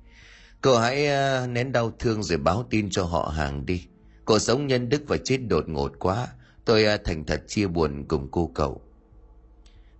[0.61, 3.87] cậu hãy ờ, nén đau thương rồi báo tin cho họ hàng đi.
[4.25, 6.27] Cậu sống nhân đức và chết đột ngột quá.
[6.65, 8.81] Tôi ờ, thành thật chia buồn cùng cô cậu.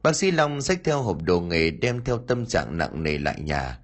[0.03, 3.41] Bác sĩ long xách theo hộp đồ nghề đem theo tâm trạng nặng nề lại
[3.41, 3.79] nhà.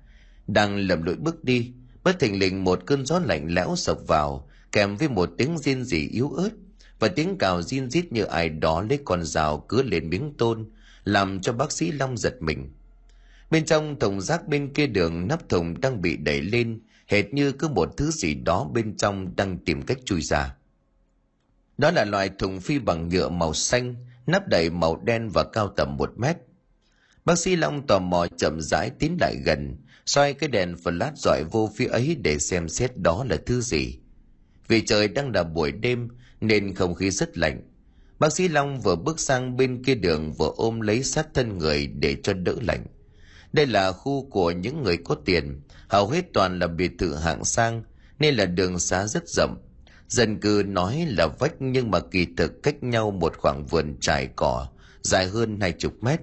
[0.47, 4.49] Đang lầm lội bước đi, bất thình lình một cơn gió lạnh lẽo sộc vào,
[4.71, 6.49] kèm với một tiếng rên rỉ yếu ớt
[6.99, 10.69] và tiếng cào rin rít như ai đó lấy con rào cứa lên miếng tôn,
[11.03, 12.69] làm cho bác sĩ long giật mình
[13.49, 17.51] bên trong thùng rác bên kia đường nắp thùng đang bị đẩy lên, hệt như
[17.51, 20.55] cứ một thứ gì đó bên trong đang tìm cách chui ra.
[21.77, 23.95] Đó là loại thùng phi bằng nhựa màu xanh,
[24.27, 26.37] nắp đầy màu đen và cao tầm một mét.
[27.25, 31.43] Bác sĩ long tò mò chậm rãi tiến lại gần xoay cái đèn flash dọi
[31.43, 33.99] vô phía ấy để xem xét đó là thứ gì.
[34.67, 36.09] Vì trời đang là buổi đêm,
[36.41, 37.61] nên không khí rất lạnh.
[38.19, 41.87] Bác sĩ long vừa bước sang bên kia đường vừa ôm lấy sát thân người
[41.87, 42.85] để cho đỡ lạnh
[43.53, 45.61] đây là khu của những người có tiền.
[45.87, 47.83] Hầu hết toàn là biệt thự hạng sang,
[48.19, 49.57] nên là đường xá rất rộng.
[50.07, 54.27] Dân cư nói là vách nhưng mà kỳ thực cách nhau một khoảng vườn trải
[54.35, 54.67] cỏ,
[55.01, 56.19] dài hơn hai chục mét.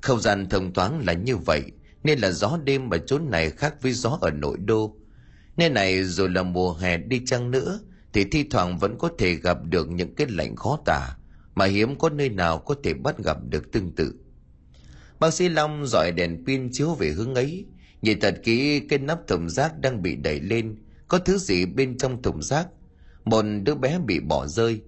[0.00, 1.62] Không gian thông thoáng là như vậy,
[2.02, 4.96] nên là gió đêm ở chốn này khác với gió ở nội đô.
[5.56, 7.80] Nên này, dù là mùa hè đi chăng nữa,
[8.12, 11.16] thì thi thoảng vẫn có thể gặp được những cái lạnh khó tả,
[11.54, 14.14] mà hiếm có nơi nào có thể bắt gặp được tương tự.
[15.20, 17.66] Bác sĩ Long dọi đèn pin chiếu về hướng ấy,
[18.02, 20.76] nhìn thật kỹ cái nắp thùng rác đang bị đẩy lên,
[21.08, 22.68] có thứ gì bên trong thùng rác.
[23.24, 24.80] Một đứa bé bị bỏ rơi,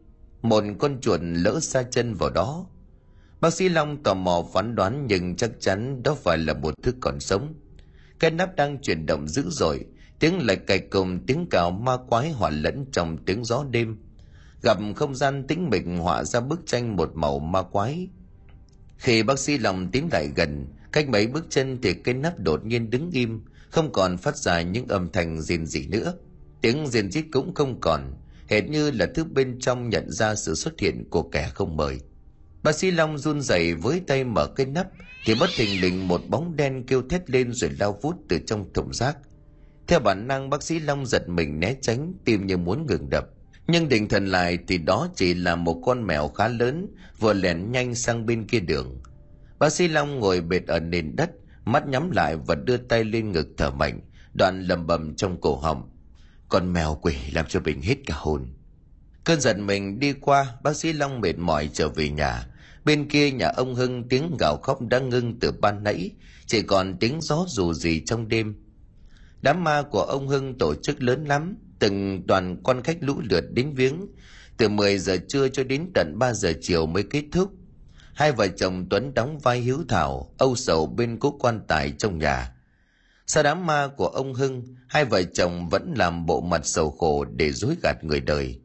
[0.42, 2.66] một con chuột lỡ xa chân vào đó.
[3.40, 6.92] Bác sĩ Long tò mò phán đoán nhưng chắc chắn đó phải là một thứ
[7.00, 7.54] còn sống.
[8.18, 9.84] Cái nắp đang chuyển động dữ dội,
[10.20, 13.96] tiếng lạch cạch cùng tiếng cào ma quái hòa lẫn trong tiếng gió đêm.
[14.62, 18.08] Gặp không gian tĩnh mịch họa ra bức tranh một màu ma quái.
[18.98, 22.64] Khi bác sĩ Long tiến lại gần, cách mấy bước chân thì cái nắp đột
[22.64, 26.14] nhiên đứng im, không còn phát ra những âm thanh rền rỉ nữa.
[26.60, 28.14] Tiếng rền rít cũng không còn,
[28.48, 32.00] hệt như là thứ bên trong nhận ra sự xuất hiện của kẻ không mời.
[32.62, 34.86] Bác sĩ Long run rẩy với tay mở cái nắp
[35.24, 38.72] thì bất thình lình một bóng đen kêu thét lên rồi lao vút từ trong
[38.72, 39.16] thùng rác.
[39.86, 43.28] Theo bản năng bác sĩ Long giật mình né tránh tìm như muốn ngừng đập.
[43.70, 46.86] Nhưng định thần lại thì đó chỉ là một con mèo khá lớn
[47.18, 49.00] vừa lẻn nhanh sang bên kia đường.
[49.58, 51.30] Bác sĩ Long ngồi bệt ở nền đất,
[51.64, 54.00] mắt nhắm lại và đưa tay lên ngực thở mạnh,
[54.34, 55.90] đoạn lầm bầm trong cổ họng.
[56.48, 58.46] Con mèo quỷ làm cho mình hết cả hồn.
[59.24, 62.46] Cơn giận mình đi qua, bác sĩ Long mệt mỏi trở về nhà.
[62.84, 66.10] Bên kia nhà ông Hưng tiếng gào khóc đã ngưng từ ban nãy,
[66.46, 68.56] chỉ còn tiếng gió dù gì trong đêm.
[69.42, 73.44] Đám ma của ông Hưng tổ chức lớn lắm, từng đoàn con khách lũ lượt
[73.50, 74.06] đến viếng,
[74.56, 77.52] từ 10 giờ trưa cho đến tận 3 giờ chiều mới kết thúc.
[78.14, 82.18] Hai vợ chồng Tuấn đóng vai hiếu thảo, âu sầu bên cố quan tài trong
[82.18, 82.54] nhà.
[83.26, 87.24] Sau đám ma của ông Hưng, hai vợ chồng vẫn làm bộ mặt sầu khổ
[87.24, 88.60] để dối gạt người đời.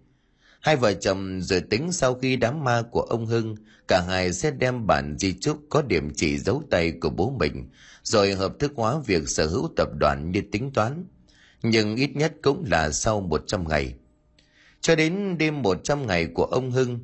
[0.62, 3.56] Hai vợ chồng rồi tính sau khi đám ma của ông Hưng,
[3.88, 7.70] cả hai sẽ đem bản di chúc có điểm chỉ dấu tay của bố mình,
[8.04, 11.06] rồi hợp thức hóa việc sở hữu tập đoàn như tính toán.
[11.64, 13.94] Nhưng ít nhất cũng là sau 100 ngày.
[14.82, 17.00] Cho đến đêm 100 ngày của ông Hưng,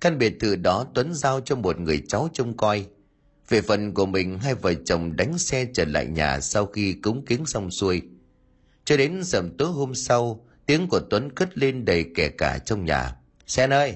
[0.00, 2.86] căn biệt thự đó Tuấn giao cho một người cháu trông coi.
[3.48, 7.24] Về phần của mình, hai vợ chồng đánh xe trở lại nhà sau khi cúng
[7.26, 8.02] kiến xong xuôi.
[8.84, 12.84] Cho đến sầm tối hôm sau, tiếng của Tuấn cất lên đầy kẻ cả trong
[12.84, 13.16] nhà.
[13.46, 13.94] Sen ơi,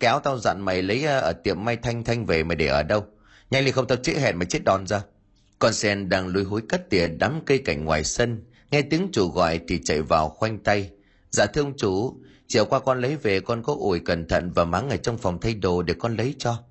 [0.00, 2.82] kéo tao dặn mày lấy ờ, ở tiệm may thanh thanh về mày để ở
[2.82, 3.06] đâu.
[3.50, 5.02] Nhanh lên không tao chữ hẹn mày chết đòn ra.
[5.58, 8.42] Con sen đang lùi hối cắt tỉa đám cây cảnh ngoài sân.
[8.70, 10.90] Nghe tiếng chủ gọi thì chạy vào khoanh tay.
[11.30, 14.64] Dạ thưa ông chủ, chiều qua con lấy về con có ủi cẩn thận và
[14.64, 16.62] mắng ở trong phòng thay đồ để con lấy cho.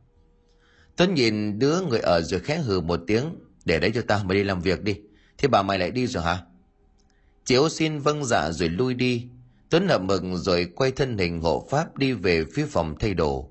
[0.95, 3.25] Tuấn nhìn đứa người ở rồi khẽ hừ một tiếng.
[3.65, 4.99] Để đấy cho tao mày đi làm việc đi.
[5.37, 6.41] Thế bà mày lại đi rồi hả?
[7.45, 9.27] Chiếu xin vâng dạ rồi lui đi.
[9.69, 13.49] Tuấn hợp mừng rồi quay thân hình hộ pháp đi về phía phòng thay đồ.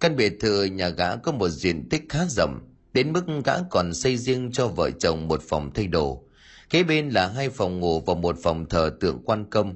[0.00, 2.60] Căn biệt thự nhà gã có một diện tích khá rộng,
[2.92, 6.24] đến mức gã còn xây riêng cho vợ chồng một phòng thay đồ.
[6.70, 9.74] Kế bên là hai phòng ngủ và một phòng thờ tượng quan công.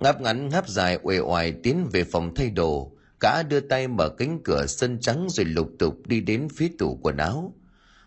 [0.00, 4.08] Ngáp ngắn ngáp dài uể oải tiến về phòng thay đồ, gã đưa tay mở
[4.08, 7.54] cánh cửa sân trắng rồi lục tục đi đến phía tủ quần áo.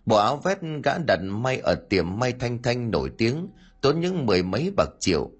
[0.05, 3.47] Bộ áo vest gã đặt may ở tiệm may thanh thanh nổi tiếng,
[3.81, 5.31] tốn những mười mấy bạc triệu.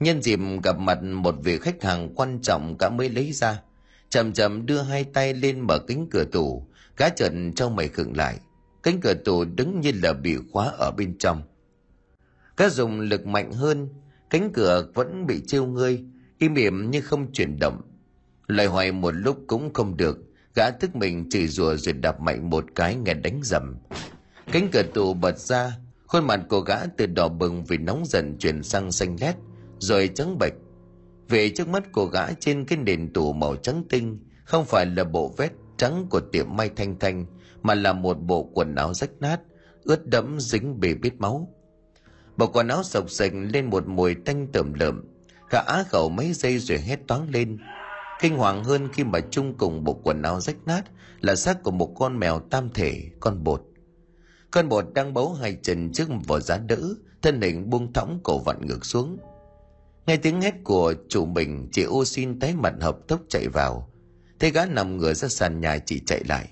[0.00, 3.62] Nhân dịp gặp mặt một vị khách hàng quan trọng cả mới lấy ra.
[4.10, 8.16] Chậm chậm đưa hai tay lên mở cánh cửa tủ, gã trần trong mày khựng
[8.16, 8.38] lại.
[8.82, 11.42] Cánh cửa tủ đứng như là bị khóa ở bên trong.
[12.62, 13.88] Cá dùng lực mạnh hơn,
[14.30, 16.04] cánh cửa vẫn bị trêu ngươi,
[16.38, 17.80] im ỉm như không chuyển động.
[18.46, 20.18] Lời hoài một lúc cũng không được,
[20.54, 23.76] gã thức mình chửi rủa rồi đạp mạnh một cái nghe đánh dầm.
[24.52, 28.38] Cánh cửa tủ bật ra, Khuôn mặt của gã từ đỏ bừng vì nóng dần
[28.38, 29.34] chuyển sang xanh lét,
[29.78, 30.54] rồi trắng bệch.
[31.28, 35.04] Về trước mắt của gã trên cái nền tủ màu trắng tinh, không phải là
[35.04, 37.26] bộ vest trắng của tiệm may thanh thanh,
[37.62, 39.40] mà là một bộ quần áo rách nát,
[39.84, 41.48] ướt đẫm dính bề bít máu.
[42.36, 45.04] Bộ quần áo sộc sạch lên một mùi tanh tởm lợm,
[45.50, 47.58] gã á khẩu mấy giây rồi hét toáng lên.
[48.20, 50.82] Kinh hoàng hơn khi mà chung cùng bộ quần áo rách nát
[51.20, 53.62] là xác của một con mèo tam thể, con bột.
[54.50, 58.38] Con bột đang bấu hai chân trước vỏ giá đỡ, thân hình buông thõng cổ
[58.38, 59.18] vặn ngược xuống.
[60.06, 63.90] Nghe tiếng hét của chủ mình, chị ô xin tái mặt hợp tốc chạy vào.
[64.38, 66.48] Thấy gã nằm ngửa ra sàn nhà chị chạy lại.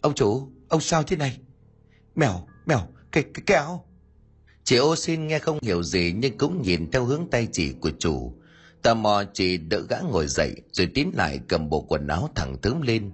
[0.00, 1.38] Ông chủ, ông sao thế này?
[2.14, 2.80] Mèo, mèo,
[3.12, 3.84] cái, cái, cái áo.
[4.70, 7.90] Chị ô xin nghe không hiểu gì nhưng cũng nhìn theo hướng tay chỉ của
[7.98, 8.34] chủ.
[8.82, 12.56] Tò mò, chị đỡ gã ngồi dậy, rồi tiến lại cầm bộ quần áo thẳng
[12.62, 13.12] thớm lên.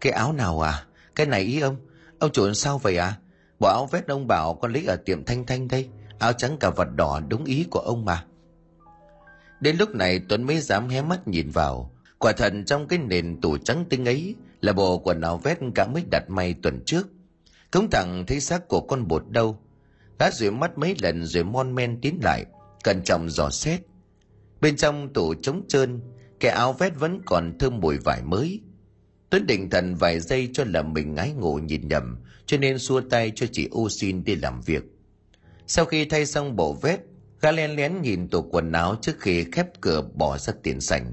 [0.00, 0.84] Cái áo nào à?
[1.14, 1.76] Cái này ý ông?
[2.18, 3.18] Ông chủ sao vậy à?
[3.60, 5.88] Bộ áo vest ông bảo con lấy ở tiệm Thanh Thanh đây.
[6.18, 8.24] Áo trắng cà vật đỏ, đúng ý của ông mà.
[9.60, 11.92] Đến lúc này, Tuấn mới dám hé mắt nhìn vào.
[12.18, 15.86] Quả thật, trong cái nền tủ trắng tinh ấy là bộ quần áo vest cả
[15.86, 17.08] mới đặt may tuần trước.
[17.70, 19.58] Cống thẳng thấy xác của con bột đâu.
[20.18, 22.44] Gã rủi mắt mấy lần rồi mon men tiến lại,
[22.84, 23.80] cẩn trọng dò xét.
[24.60, 26.00] Bên trong tủ trống trơn,
[26.40, 28.60] cái áo vest vẫn còn thơm mùi vải mới.
[29.30, 33.00] Tuấn định thần vài giây cho là mình ngái ngủ nhìn nhầm, cho nên xua
[33.00, 34.82] tay cho chị ô xin đi làm việc.
[35.66, 37.00] Sau khi thay xong bộ vét,
[37.40, 41.12] gã len lén nhìn tủ quần áo trước khi khép cửa bỏ ra tiền sảnh.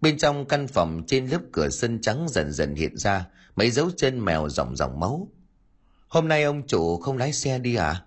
[0.00, 3.26] Bên trong căn phòng trên lớp cửa sân trắng dần dần hiện ra
[3.56, 5.28] mấy dấu chân mèo dòng dòng máu.
[6.08, 8.04] Hôm nay ông chủ không lái xe đi à?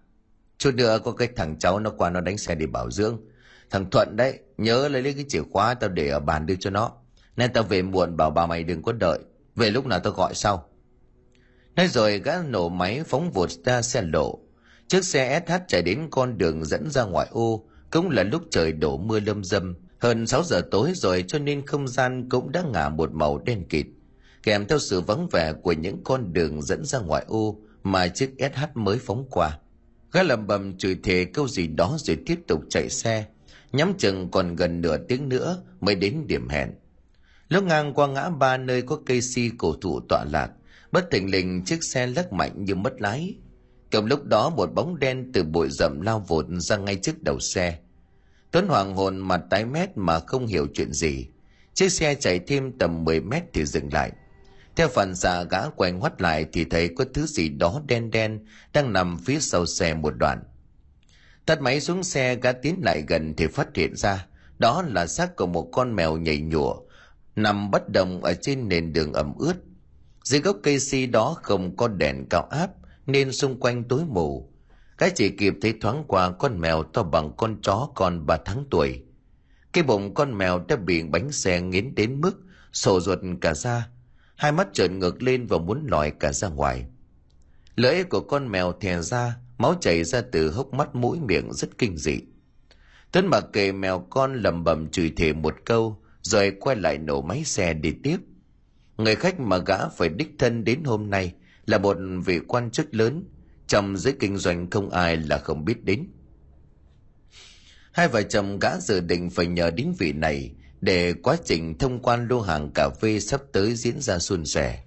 [0.63, 3.17] Chút nữa có cái thằng cháu nó qua nó đánh xe đi bảo dưỡng.
[3.69, 6.69] Thằng Thuận đấy, nhớ lấy lấy cái chìa khóa tao để ở bàn đưa cho
[6.69, 6.91] nó.
[7.35, 9.19] Nên tao về muộn bảo bà mày đừng có đợi.
[9.55, 10.69] Về lúc nào tao gọi sau.
[11.75, 14.39] Nói rồi gã nổ máy phóng vụt ra xe lộ.
[14.87, 18.71] Chiếc xe SH chạy đến con đường dẫn ra ngoại ô, cũng là lúc trời
[18.71, 19.75] đổ mưa lâm dâm.
[19.99, 23.67] Hơn 6 giờ tối rồi cho nên không gian cũng đã ngả một màu đen
[23.69, 23.85] kịt.
[24.43, 28.35] Kèm theo sự vắng vẻ của những con đường dẫn ra ngoại ô mà chiếc
[28.39, 29.59] SH mới phóng qua.
[30.13, 33.25] Gã lầm bầm chửi thề câu gì đó rồi tiếp tục chạy xe.
[33.71, 36.71] Nhắm chừng còn gần nửa tiếng nữa mới đến điểm hẹn.
[37.49, 40.51] Lúc ngang qua ngã ba nơi có cây si cổ thụ tọa lạc,
[40.91, 43.35] bất thình lình chiếc xe lắc mạnh như mất lái.
[43.91, 47.39] Cùng lúc đó một bóng đen từ bụi rậm lao vụt ra ngay trước đầu
[47.39, 47.79] xe.
[48.51, 51.27] Tuấn hoàng hồn mặt tái mét mà không hiểu chuyện gì.
[51.73, 54.11] Chiếc xe chạy thêm tầm 10 mét thì dừng lại.
[54.75, 58.45] Theo phản xạ gã quay ngoắt lại thì thấy có thứ gì đó đen đen
[58.73, 60.43] đang nằm phía sau xe một đoạn.
[61.45, 64.25] Tắt máy xuống xe, gã tiến lại gần thì phát hiện ra
[64.59, 66.75] đó là xác của một con mèo nhảy nhụa,
[67.35, 69.53] nằm bất động ở trên nền đường ẩm ướt.
[70.23, 72.69] Dưới gốc cây si đó không có đèn cao áp
[73.05, 74.49] nên xung quanh tối mù.
[74.97, 78.65] Cái chỉ kịp thấy thoáng qua con mèo to bằng con chó còn ba tháng
[78.71, 79.03] tuổi.
[79.73, 82.39] Cái bụng con mèo đã bị bánh xe nghiến đến mức
[82.73, 83.87] sổ ruột cả ra.
[84.43, 86.85] Hai mắt trợn ngược lên và muốn lòi cả ra ngoài.
[87.75, 91.77] Lưỡi của con mèo thè ra, máu chảy ra từ hốc mắt mũi miệng rất
[91.77, 92.19] kinh dị.
[93.11, 97.21] Tuấn mặc kệ mèo con lầm bầm chửi thề một câu, rồi quay lại nổ
[97.21, 98.17] máy xe đi tiếp.
[98.97, 101.33] Người khách mà gã phải đích thân đến hôm nay
[101.65, 103.23] là một vị quan chức lớn,
[103.67, 106.07] trong giới kinh doanh không ai là không biết đến.
[107.91, 110.51] Hai vợ chồng gã dự định phải nhờ đến vị này
[110.83, 114.83] để quá trình thông quan lô hàng cà phê sắp tới diễn ra suôn sẻ.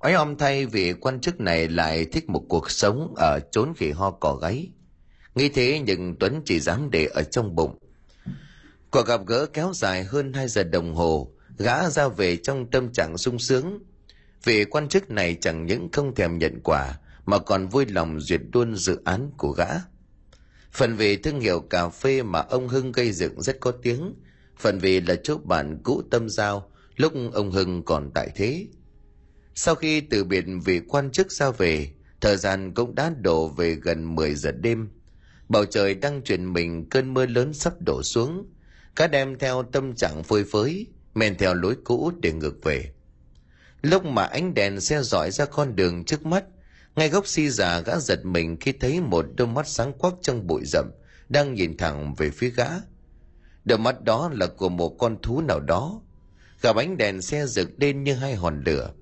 [0.00, 3.90] Oái om thay vị quan chức này lại thích một cuộc sống ở chốn khỉ
[3.90, 4.68] ho cỏ gáy.
[5.34, 7.78] Nghĩ thế nhưng Tuấn chỉ dám để ở trong bụng.
[8.90, 12.92] Cuộc gặp gỡ kéo dài hơn 2 giờ đồng hồ, gã ra về trong tâm
[12.92, 13.78] trạng sung sướng.
[14.44, 18.40] Vị quan chức này chẳng những không thèm nhận quà, mà còn vui lòng duyệt
[18.52, 19.68] luôn dự án của gã.
[20.72, 24.14] Phần về thương hiệu cà phê mà ông Hưng gây dựng rất có tiếng,
[24.62, 28.66] phần vì là chỗ bạn cũ tâm giao lúc ông Hưng còn tại thế.
[29.54, 33.74] Sau khi từ biệt vị quan chức ra về, thời gian cũng đã đổ về
[33.74, 34.88] gần 10 giờ đêm.
[35.48, 38.46] Bầu trời đang chuyển mình cơn mưa lớn sắp đổ xuống.
[38.96, 42.92] Cá đem theo tâm trạng phơi phới, men theo lối cũ để ngược về.
[43.82, 46.44] Lúc mà ánh đèn xe dọi ra con đường trước mắt,
[46.96, 50.46] ngay gốc si già gã giật mình khi thấy một đôi mắt sáng quắc trong
[50.46, 50.90] bụi rậm
[51.28, 52.68] đang nhìn thẳng về phía gã.
[53.64, 56.00] Đôi mắt đó là của một con thú nào đó.
[56.62, 58.92] Cả bánh đèn xe rực lên như hai hòn lửa.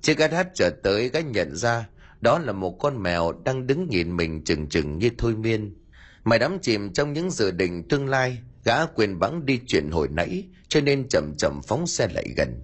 [0.00, 1.88] Chiếc gắt hát trở tới gã nhận ra
[2.20, 5.76] đó là một con mèo đang đứng nhìn mình chừng chừng như thôi miên.
[6.24, 10.08] Mày đắm chìm trong những dự định tương lai, gã quyền bắn đi chuyện hồi
[10.10, 12.60] nãy, cho nên chậm chậm phóng xe lại gần.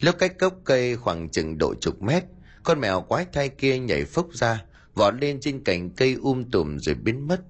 [0.00, 2.24] Lúc cách gốc cây khoảng chừng độ chục mét,
[2.62, 6.78] con mèo quái thai kia nhảy phốc ra, vọt lên trên cành cây um tùm
[6.78, 7.40] rồi biến mất.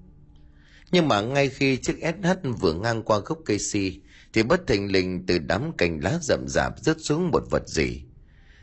[0.91, 4.01] Nhưng mà ngay khi chiếc SH vừa ngang qua gốc cây si,
[4.33, 8.03] thì bất thình lình từ đám cành lá rậm rạp rớt xuống một vật gì.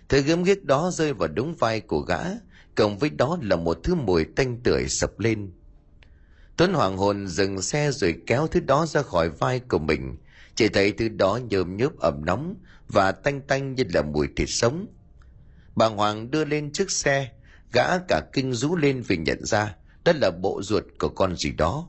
[0.09, 2.21] Thứ gớm ghiếc đó rơi vào đúng vai của gã,
[2.75, 5.53] cộng với đó là một thứ mùi tanh tưởi sập lên.
[6.57, 10.17] Tuấn hoàng hồn dừng xe rồi kéo thứ đó ra khỏi vai của mình,
[10.55, 12.55] chỉ thấy thứ đó nhơm nhớp ẩm nóng
[12.89, 14.87] và tanh tanh như là mùi thịt sống.
[15.77, 17.31] Bà Hoàng đưa lên chiếc xe,
[17.73, 21.51] gã cả kinh rú lên vì nhận ra đó là bộ ruột của con gì
[21.51, 21.89] đó.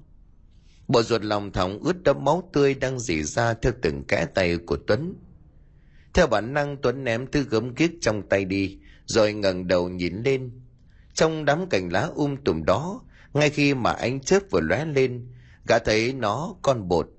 [0.89, 4.57] Bộ ruột lòng thòng ướt đẫm máu tươi đang dỉ ra theo từng kẽ tay
[4.57, 5.15] của Tuấn.
[6.13, 10.23] Theo bản năng Tuấn ném thứ gấm kiết trong tay đi, rồi ngẩng đầu nhìn
[10.23, 10.51] lên.
[11.13, 13.01] Trong đám cành lá um tùm đó,
[13.33, 15.27] ngay khi mà ánh chớp vừa lóe lên,
[15.67, 17.09] gã thấy nó con bột.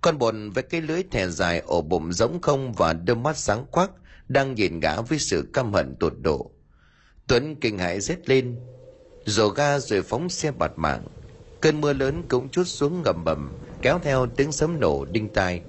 [0.00, 3.66] Con bột với cái lưới thè dài ổ bụng giống không và đôi mắt sáng
[3.70, 3.90] quắc
[4.28, 6.50] đang nhìn gã với sự căm hận tột độ.
[7.26, 8.56] Tuấn kinh hãi rét lên,
[9.24, 11.04] rồ ga rồi phóng xe bạt mạng.
[11.64, 13.52] Cơn mưa lớn cũng chút xuống ngầm bầm,
[13.82, 15.60] kéo theo tiếng sấm nổ đinh tai.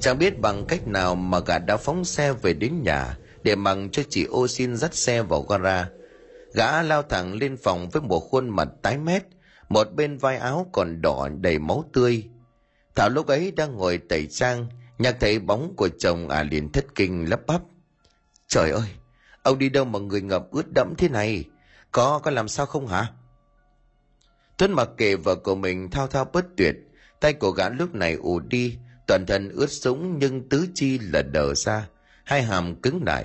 [0.00, 3.90] Chẳng biết bằng cách nào mà gã đã phóng xe về đến nhà để mằng
[3.90, 5.88] cho chị ô xin dắt xe vào gara.
[6.54, 9.22] Gã lao thẳng lên phòng với một khuôn mặt tái mét,
[9.68, 12.24] một bên vai áo còn đỏ đầy máu tươi.
[12.94, 14.66] Thảo lúc ấy đang ngồi tẩy trang,
[14.98, 17.60] nhạc thấy bóng của chồng à liền thất kinh lấp bắp.
[18.48, 18.88] Trời ơi,
[19.42, 21.44] ông đi đâu mà người ngập ướt đẫm thế này?
[21.92, 23.12] Có, có làm sao không hả?
[24.60, 26.76] Tuấn mặc kệ vợ của mình thao thao bất tuyệt,
[27.20, 31.22] tay của gã lúc này ù đi, toàn thân ướt sũng nhưng tứ chi là
[31.22, 31.88] đờ ra,
[32.24, 33.24] hai hàm cứng lại.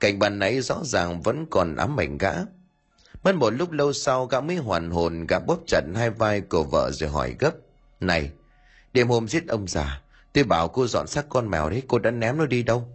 [0.00, 2.32] Cảnh bàn nãy rõ ràng vẫn còn ám ảnh gã.
[3.22, 6.64] Mất một lúc lâu sau gã mới hoàn hồn gã bóp chặt hai vai của
[6.64, 7.52] vợ rồi hỏi gấp.
[8.00, 8.30] Này,
[8.92, 10.02] đêm hôm giết ông già,
[10.32, 12.88] tôi bảo cô dọn xác con mèo đấy, cô đã ném nó đi đâu?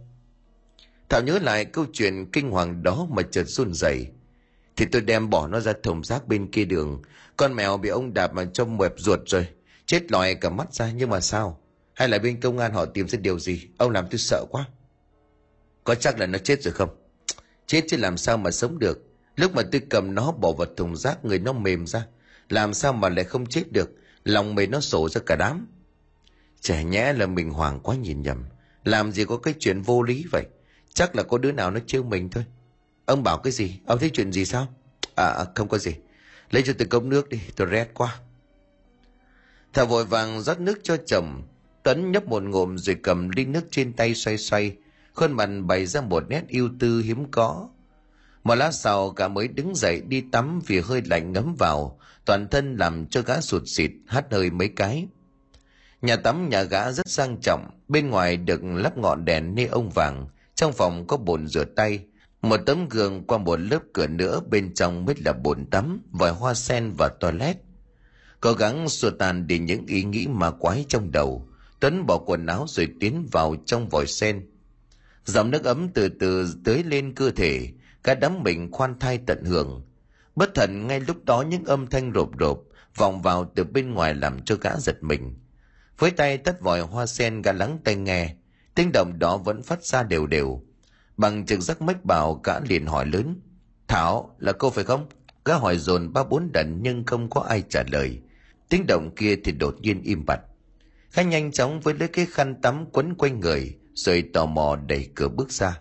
[1.08, 4.06] Thảo nhớ lại câu chuyện kinh hoàng đó mà chợt run rẩy.
[4.76, 7.02] Thì tôi đem bỏ nó ra thùng rác bên kia đường.
[7.36, 9.48] Con mèo bị ông đạp mà trong mẹp ruột rồi.
[9.86, 11.60] Chết lòi cả mắt ra, nhưng mà sao?
[11.94, 13.68] Hay là bên công an họ tìm ra điều gì?
[13.78, 14.64] Ông làm tôi sợ quá.
[15.84, 16.88] Có chắc là nó chết rồi không?
[17.66, 19.06] Chết chứ làm sao mà sống được?
[19.36, 22.06] Lúc mà tôi cầm nó bỏ vào thùng rác, người nó mềm ra.
[22.48, 23.90] Làm sao mà lại không chết được?
[24.24, 25.66] Lòng mày nó sổ ra cả đám.
[26.60, 28.44] Trẻ nhẽ là mình hoảng quá nhìn nhầm.
[28.84, 30.44] Làm gì có cái chuyện vô lý vậy?
[30.94, 32.44] Chắc là có đứa nào nó trêu mình thôi.
[33.06, 33.80] Ông bảo cái gì?
[33.86, 34.66] Ông thấy chuyện gì sao?
[35.16, 35.94] À, à, không có gì.
[36.50, 38.18] Lấy cho tôi cốc nước đi, tôi rét quá.
[39.72, 41.42] Thảo vội vàng rót nước cho chồng.
[41.82, 44.76] Tấn nhấp một ngụm rồi cầm ly nước trên tay xoay xoay.
[45.14, 47.68] Khuôn mặt bày ra một nét yêu tư hiếm có.
[48.44, 51.98] Một lát sau cả mới đứng dậy đi tắm vì hơi lạnh ngấm vào.
[52.24, 55.06] Toàn thân làm cho gã sụt xịt, hát hơi mấy cái.
[56.02, 57.70] Nhà tắm nhà gã rất sang trọng.
[57.88, 60.28] Bên ngoài được lắp ngọn đèn nê ông vàng.
[60.54, 62.04] Trong phòng có bồn rửa tay.
[62.44, 66.30] Một tấm gương qua một lớp cửa nữa bên trong mới là bồn tắm, vòi
[66.30, 67.56] hoa sen và toilet.
[68.40, 71.48] Cố gắng xua tan đi những ý nghĩ ma quái trong đầu.
[71.80, 74.46] Tuấn bỏ quần áo rồi tiến vào trong vòi sen.
[75.24, 77.68] Dòng nước ấm từ từ tới lên cơ thể,
[78.02, 79.82] cả đám mình khoan thai tận hưởng.
[80.36, 82.60] Bất thần ngay lúc đó những âm thanh rộp rộp
[82.96, 85.34] vọng vào từ bên ngoài làm cho gã giật mình.
[85.98, 88.34] Với tay tắt vòi hoa sen gã lắng tai nghe,
[88.74, 90.63] tiếng động đó vẫn phát ra đều đều.
[91.16, 93.40] Bằng trực giác mách bảo cả liền hỏi lớn.
[93.88, 95.06] Thảo, là cô phải không?
[95.44, 98.20] Gã hỏi dồn ba bốn lần nhưng không có ai trả lời.
[98.68, 100.40] Tiếng động kia thì đột nhiên im bặt.
[101.10, 105.08] Khá nhanh chóng với lấy cái khăn tắm quấn quanh người, rồi tò mò đẩy
[105.14, 105.80] cửa bước ra.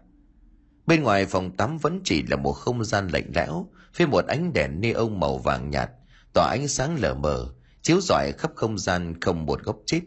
[0.86, 3.68] Bên ngoài phòng tắm vẫn chỉ là một không gian lạnh lẽo,
[3.98, 5.92] với một ánh đèn neon màu vàng nhạt,
[6.34, 7.48] tỏa ánh sáng lờ mờ,
[7.82, 10.02] chiếu rọi khắp không gian không một góc chết.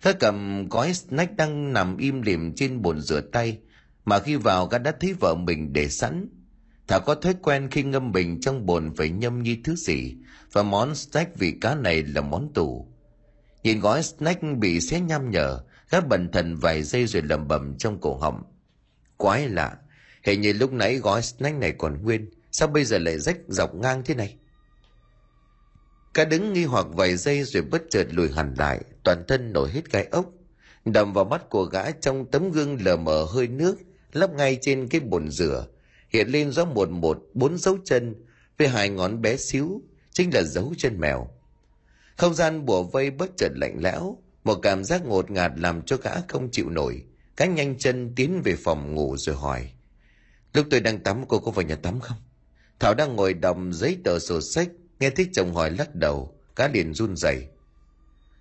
[0.00, 3.58] Khá cầm gói snack đang nằm im lìm trên bồn rửa tay,
[4.04, 6.28] mà khi vào gã đã thấy vợ mình để sẵn.
[6.88, 10.16] Thảo có thói quen khi ngâm mình trong bồn phải nhâm nhi thứ gì,
[10.52, 12.88] và món snack vị cá này là món tủ.
[13.62, 17.78] Nhìn gói snack bị xé nham nhở, gã bần thần vài giây rồi lầm bầm
[17.78, 18.42] trong cổ họng.
[19.16, 19.76] Quái lạ,
[20.22, 23.74] hình như lúc nãy gói snack này còn nguyên, sao bây giờ lại rách dọc
[23.74, 24.36] ngang thế này?
[26.14, 29.70] Cá đứng nghi hoặc vài giây rồi bất chợt lùi hẳn lại, toàn thân nổi
[29.70, 30.26] hết gai ốc.
[30.84, 33.76] Đầm vào mắt của gã trong tấm gương lờ mờ hơi nước,
[34.12, 35.66] lắp ngay trên cái bồn rửa,
[36.08, 38.14] hiện lên rõ một một bốn dấu chân
[38.58, 39.82] với hai ngón bé xíu,
[40.12, 41.28] chính là dấu chân mèo.
[42.16, 45.96] Không gian bùa vây bất chợt lạnh lẽo, một cảm giác ngột ngạt làm cho
[45.96, 47.04] gã không chịu nổi.
[47.36, 49.70] Gã nhanh chân tiến về phòng ngủ rồi hỏi.
[50.54, 52.16] Lúc tôi đang tắm cô có vào nhà tắm không?
[52.78, 54.68] Thảo đang ngồi đọc giấy tờ sổ sách,
[55.00, 57.46] nghe thấy chồng hỏi lắc đầu, gã liền run rẩy.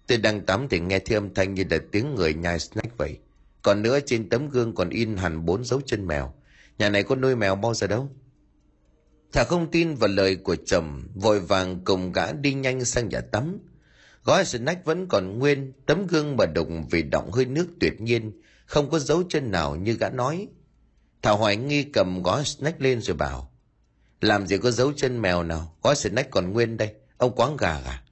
[0.07, 3.17] Tôi đang tắm thì nghe thấy âm thanh như là tiếng người nhai snack vậy.
[3.61, 6.33] Còn nữa trên tấm gương còn in hẳn bốn dấu chân mèo.
[6.77, 8.09] Nhà này có nuôi mèo bao giờ đâu?
[9.31, 13.21] Thảo không tin vào lời của chồng, vội vàng cùng gã đi nhanh sang nhà
[13.21, 13.57] tắm.
[14.23, 18.41] Gói snack vẫn còn nguyên, tấm gương mà đụng vì động hơi nước tuyệt nhiên,
[18.65, 20.47] không có dấu chân nào như gã nói.
[21.21, 23.51] Thảo hoài nghi cầm gói snack lên rồi bảo.
[24.21, 27.81] Làm gì có dấu chân mèo nào, gói snack còn nguyên đây, ông quáng gà
[27.85, 28.03] à?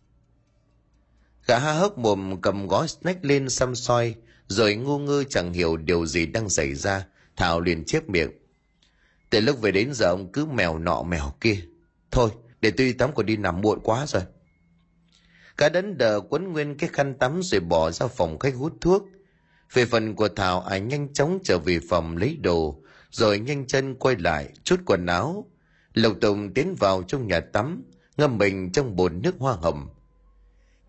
[1.48, 4.16] Gã ha hốc mồm cầm gói snack lên xăm soi,
[4.50, 8.32] rồi ngu ngơ chẳng hiểu điều gì đang xảy ra, Thảo liền chép miệng.
[9.30, 11.58] Từ lúc về đến giờ ông cứ mèo nọ mèo kia.
[12.12, 12.30] Thôi,
[12.62, 14.22] để tôi tắm còn đi nằm muộn quá rồi.
[15.58, 19.04] Cả đấn đờ quấn nguyên cái khăn tắm rồi bỏ ra phòng khách hút thuốc.
[19.74, 22.82] Về phần của Thảo, ai nhanh chóng trở về phòng lấy đồ,
[23.12, 25.46] rồi nhanh chân quay lại, chút quần áo.
[25.94, 27.84] Lộc Tùng tiến vào trong nhà tắm,
[28.18, 29.88] ngâm mình trong bồn nước hoa hồng.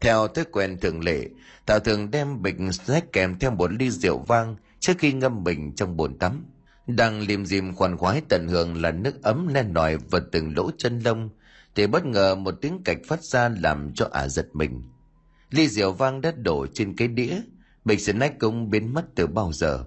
[0.01, 1.28] Theo thói quen thường lệ,
[1.66, 5.72] Thảo thường đem bình snack kèm theo một ly rượu vang trước khi ngâm mình
[5.76, 6.44] trong bồn tắm.
[6.86, 10.70] Đang liềm dìm khoan khoái tận hưởng là nước ấm len lỏi vào từng lỗ
[10.78, 11.28] chân lông,
[11.74, 14.82] thì bất ngờ một tiếng cạch phát ra làm cho ả giật mình.
[15.51, 17.40] Ly rượu vang đất đổ trên cái đĩa,
[17.84, 19.84] bịch snack cũng biến mất từ bao giờ.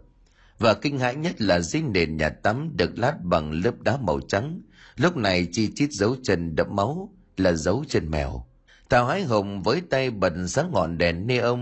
[0.59, 4.19] Và kinh hãi nhất là dưới nền nhà tắm được lát bằng lớp đá màu
[4.27, 4.61] trắng,
[4.95, 8.45] lúc này chi chít dấu chân đẫm máu là dấu chân mèo.
[8.89, 11.59] Tào hái hùng với tay bật sáng ngọn đèn neon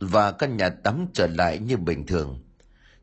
[0.00, 2.42] và căn nhà tắm trở lại như bình thường.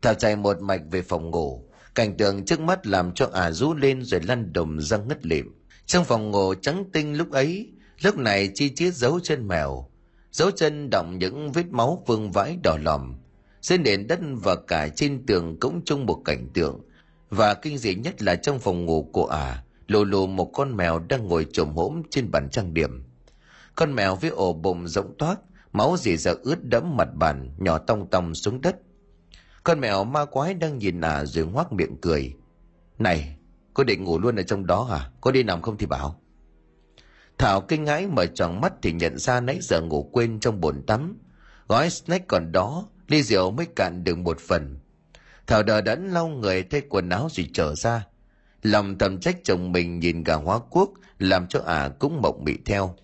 [0.01, 1.63] Thảo chạy một mạch về phòng ngủ,
[1.95, 5.53] cảnh tượng trước mắt làm cho ả rú lên rồi lăn đùng răng ngất lịm.
[5.85, 9.89] Trong phòng ngủ trắng tinh lúc ấy lúc này chi chít dấu chân mèo.
[10.31, 13.15] Dấu chân động những vết máu vương vãi đỏ lòm.
[13.61, 16.81] Dưới nền đất và cả trên tường cũng chung một cảnh tượng.
[17.29, 20.99] Và kinh dị nhất là trong phòng ngủ của ả lù lù một con mèo
[20.99, 23.03] đang ngồi trồm hỗn trên bàn trang điểm
[23.75, 25.35] con mèo với ổ bụng rộng toát,
[25.73, 28.75] máu dì ra ướt đẫm mặt bàn, nhỏ tong tong xuống đất.
[29.63, 32.33] Con mèo ma quái đang nhìn ả rồi ngoác miệng cười.
[32.99, 33.35] Này,
[33.73, 35.09] cô định ngủ luôn ở trong đó à?
[35.21, 36.19] Có đi nằm không thì bảo.
[37.37, 40.83] Thảo kinh ngãi mở tròn mắt thì nhận ra nãy giờ ngủ quên trong bồn
[40.87, 41.17] tắm.
[41.67, 44.79] Gói snack còn đó, ly rượu mới cạn được một phần.
[45.47, 48.07] Thảo đờ đẫn lau người thay quần áo rồi trở ra.
[48.61, 52.53] Lòng thầm trách chồng mình nhìn gà hóa quốc làm cho ả cũng mộng mị
[52.65, 52.95] theo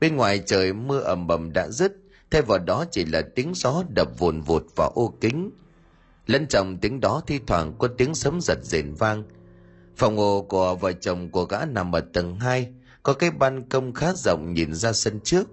[0.00, 1.92] bên ngoài trời mưa ầm ầm đã dứt
[2.30, 5.50] thay vào đó chỉ là tiếng gió đập vồn vụt vào ô kính.
[6.26, 9.24] Lẫn trong tiếng đó thi thoảng có tiếng sấm giật rền vang.
[9.96, 12.72] Phòng ngủ của vợ chồng của gã nằm ở tầng 2,
[13.02, 15.48] có cái ban công khá rộng nhìn ra sân trước.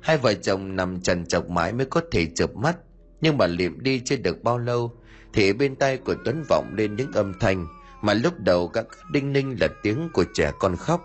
[0.00, 2.76] Hai vợ chồng nằm trần chọc mãi mới có thể chợp mắt
[3.20, 4.92] nhưng mà liệm đi chưa được bao lâu
[5.32, 7.66] thì bên tay của tuấn vọng lên những âm thanh
[8.02, 11.04] mà lúc đầu các đinh ninh là tiếng của trẻ con khóc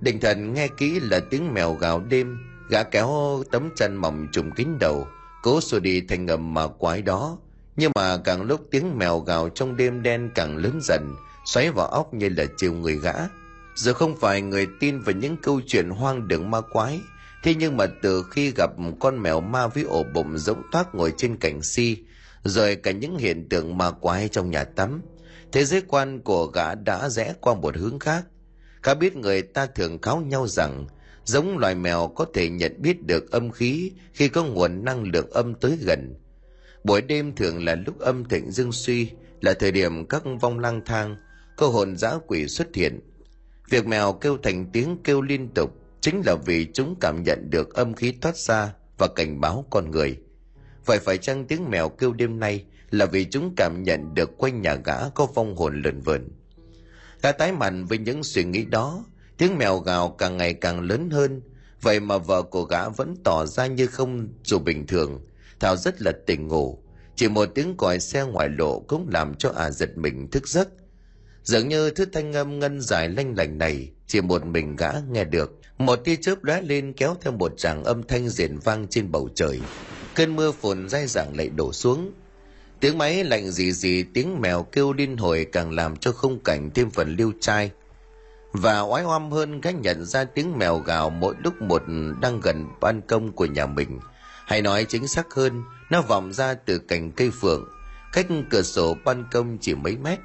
[0.00, 2.38] định thần nghe kỹ là tiếng mèo gào đêm,
[2.68, 5.06] gã kéo tấm chăn mỏng trùm kín đầu,
[5.42, 7.38] cố xua đi thành ngầm mà quái đó.
[7.76, 11.86] Nhưng mà càng lúc tiếng mèo gào trong đêm đen càng lớn dần, xoáy vào
[11.86, 13.14] óc như là chiều người gã.
[13.74, 17.00] Giờ không phải người tin vào những câu chuyện hoang đường ma quái,
[17.42, 18.70] thế nhưng mà từ khi gặp
[19.00, 21.96] con mèo ma với ổ bụng rỗng thoát ngồi trên cành si
[22.44, 25.02] rồi cả những hiện tượng ma quái trong nhà tắm,
[25.52, 28.24] thế giới quan của gã đã rẽ qua một hướng khác.
[28.86, 30.86] Cá biết người ta thường cáo nhau rằng,
[31.24, 35.30] giống loài mèo có thể nhận biết được âm khí khi có nguồn năng lượng
[35.30, 36.14] âm tới gần.
[36.84, 39.10] Buổi đêm thường là lúc âm thịnh dương suy,
[39.40, 41.16] là thời điểm các vong lang thang
[41.56, 43.00] cơ hồn dã quỷ xuất hiện.
[43.70, 45.70] Việc mèo kêu thành tiếng kêu liên tục
[46.00, 49.90] chính là vì chúng cảm nhận được âm khí thoát ra và cảnh báo con
[49.90, 50.18] người.
[50.84, 54.62] Vậy phải chăng tiếng mèo kêu đêm nay là vì chúng cảm nhận được quanh
[54.62, 56.28] nhà gã có vong hồn lượn vượn
[57.22, 59.04] gã tái mặt với những suy nghĩ đó.
[59.38, 61.40] Tiếng mèo gào càng ngày càng lớn hơn.
[61.82, 65.20] Vậy mà vợ của gã vẫn tỏ ra như không dù bình thường.
[65.60, 66.78] Thảo rất là tỉnh ngủ.
[67.16, 70.68] Chỉ một tiếng còi xe ngoài lộ cũng làm cho à giật mình thức giấc.
[71.42, 75.24] Dường như thứ thanh âm ngân dài lanh lành này chỉ một mình gã nghe
[75.24, 75.60] được.
[75.78, 79.28] Một tia chớp lóe lên kéo theo một tràng âm thanh rền vang trên bầu
[79.34, 79.60] trời.
[80.14, 82.12] Cơn mưa phùn dai dẳng lại đổ xuống
[82.80, 86.70] tiếng máy lạnh gì gì tiếng mèo kêu điên hồi càng làm cho khung cảnh
[86.74, 87.70] thêm phần lưu trai.
[88.52, 91.82] Và oái oăm hơn cách nhận ra tiếng mèo gào mỗi lúc một
[92.20, 94.00] đang gần ban công của nhà mình.
[94.46, 97.68] Hay nói chính xác hơn, nó vọng ra từ cành cây phượng,
[98.12, 100.18] cách cửa sổ ban công chỉ mấy mét.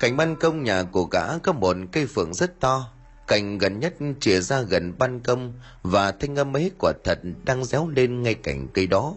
[0.00, 2.92] Cạnh ban công nhà của gã có một cây phượng rất to,
[3.26, 5.52] cành gần nhất chìa ra gần ban công
[5.82, 9.14] và thanh âm ấy quả thật đang réo lên ngay cạnh cây đó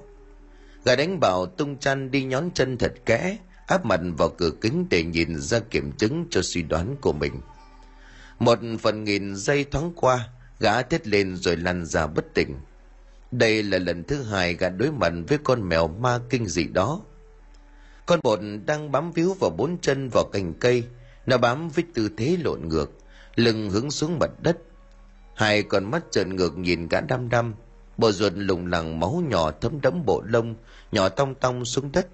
[0.86, 4.86] gã đánh bảo tung chăn đi nhón chân thật kẽ, áp mặt vào cửa kính
[4.90, 7.34] để nhìn ra kiểm chứng cho suy đoán của mình.
[8.40, 10.30] Một phần nghìn giây thoáng qua,
[10.60, 12.56] gã thét lên rồi lăn ra bất tỉnh.
[13.32, 17.02] Đây là lần thứ hai gã đối mặt với con mèo ma kinh dị đó.
[18.06, 20.84] Con bột đang bám víu vào bốn chân vào cành cây,
[21.26, 22.92] nó bám với tư thế lộn ngược,
[23.36, 24.58] lưng hướng xuống mặt đất.
[25.36, 27.54] Hai con mắt trợn ngược nhìn gã đăm đăm
[27.98, 30.56] bộ ruột lủng lẳng máu nhỏ thấm đẫm bộ lông
[30.94, 32.08] nhỏ tong tong xuống đất.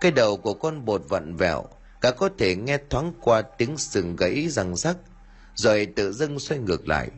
[0.00, 1.64] Cái đầu của con bột vặn vẹo,
[2.00, 4.96] cả có thể nghe thoáng qua tiếng sừng gãy răng rắc,
[5.54, 7.08] rồi tự dưng xoay ngược lại.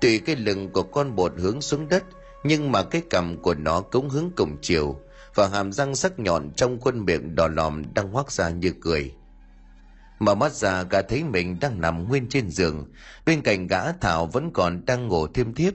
[0.00, 2.04] Tùy cái lưng của con bột hướng xuống đất,
[2.44, 5.00] nhưng mà cái cằm của nó cũng hướng cùng chiều,
[5.34, 9.14] và hàm răng sắc nhọn trong khuôn miệng đỏ lòm đang hoác ra như cười.
[10.18, 12.86] Mở mắt ra, gã thấy mình đang nằm nguyên trên giường.
[13.26, 15.74] Bên cạnh gã, thảo vẫn còn đang ngủ thêm thiếp.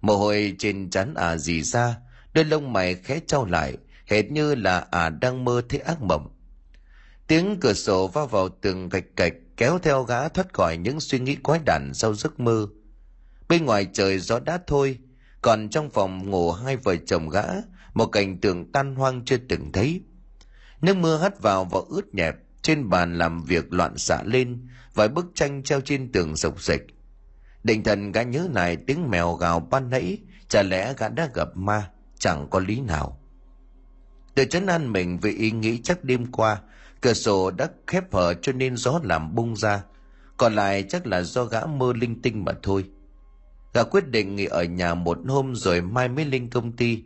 [0.00, 1.96] Mồ hôi trên trán à dì ra,
[2.34, 3.76] đôi lông mày khẽ trao lại
[4.10, 6.28] hệt như là à đang mơ thấy ác mộng.
[7.26, 11.18] Tiếng cửa sổ va vào tường gạch cạch kéo theo gã thoát khỏi những suy
[11.18, 12.66] nghĩ quái đản sau giấc mơ.
[13.48, 14.98] Bên ngoài trời gió đã thôi,
[15.42, 17.44] còn trong phòng ngủ hai vợ chồng gã,
[17.94, 20.02] một cảnh tượng tan hoang chưa từng thấy.
[20.80, 25.08] Nước mưa hắt vào và ướt nhẹp, trên bàn làm việc loạn xạ lên, vài
[25.08, 26.86] bức tranh treo trên tường sộc sịch
[27.64, 31.48] định thần gã nhớ lại tiếng mèo gào ban nãy, chả lẽ gã đã gặp
[31.54, 33.19] ma, chẳng có lý nào
[34.34, 36.60] để chấn an mình vì ý nghĩ chắc đêm qua,
[37.00, 39.82] cửa sổ đã khép hở cho nên gió làm bung ra.
[40.36, 42.84] Còn lại chắc là do gã mơ linh tinh mà thôi.
[43.74, 47.02] Gã quyết định nghỉ ở nhà một hôm rồi mai mới lên công ty.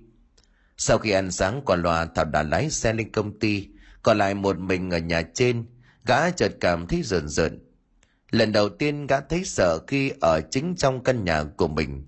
[0.76, 3.68] Sau khi ăn sáng quả lòa thảo đã lái xe lên công ty,
[4.02, 5.64] còn lại một mình ở nhà trên,
[6.06, 7.58] gã chợt cảm thấy rợn rợn.
[8.30, 12.06] Lần đầu tiên gã thấy sợ khi ở chính trong căn nhà của mình.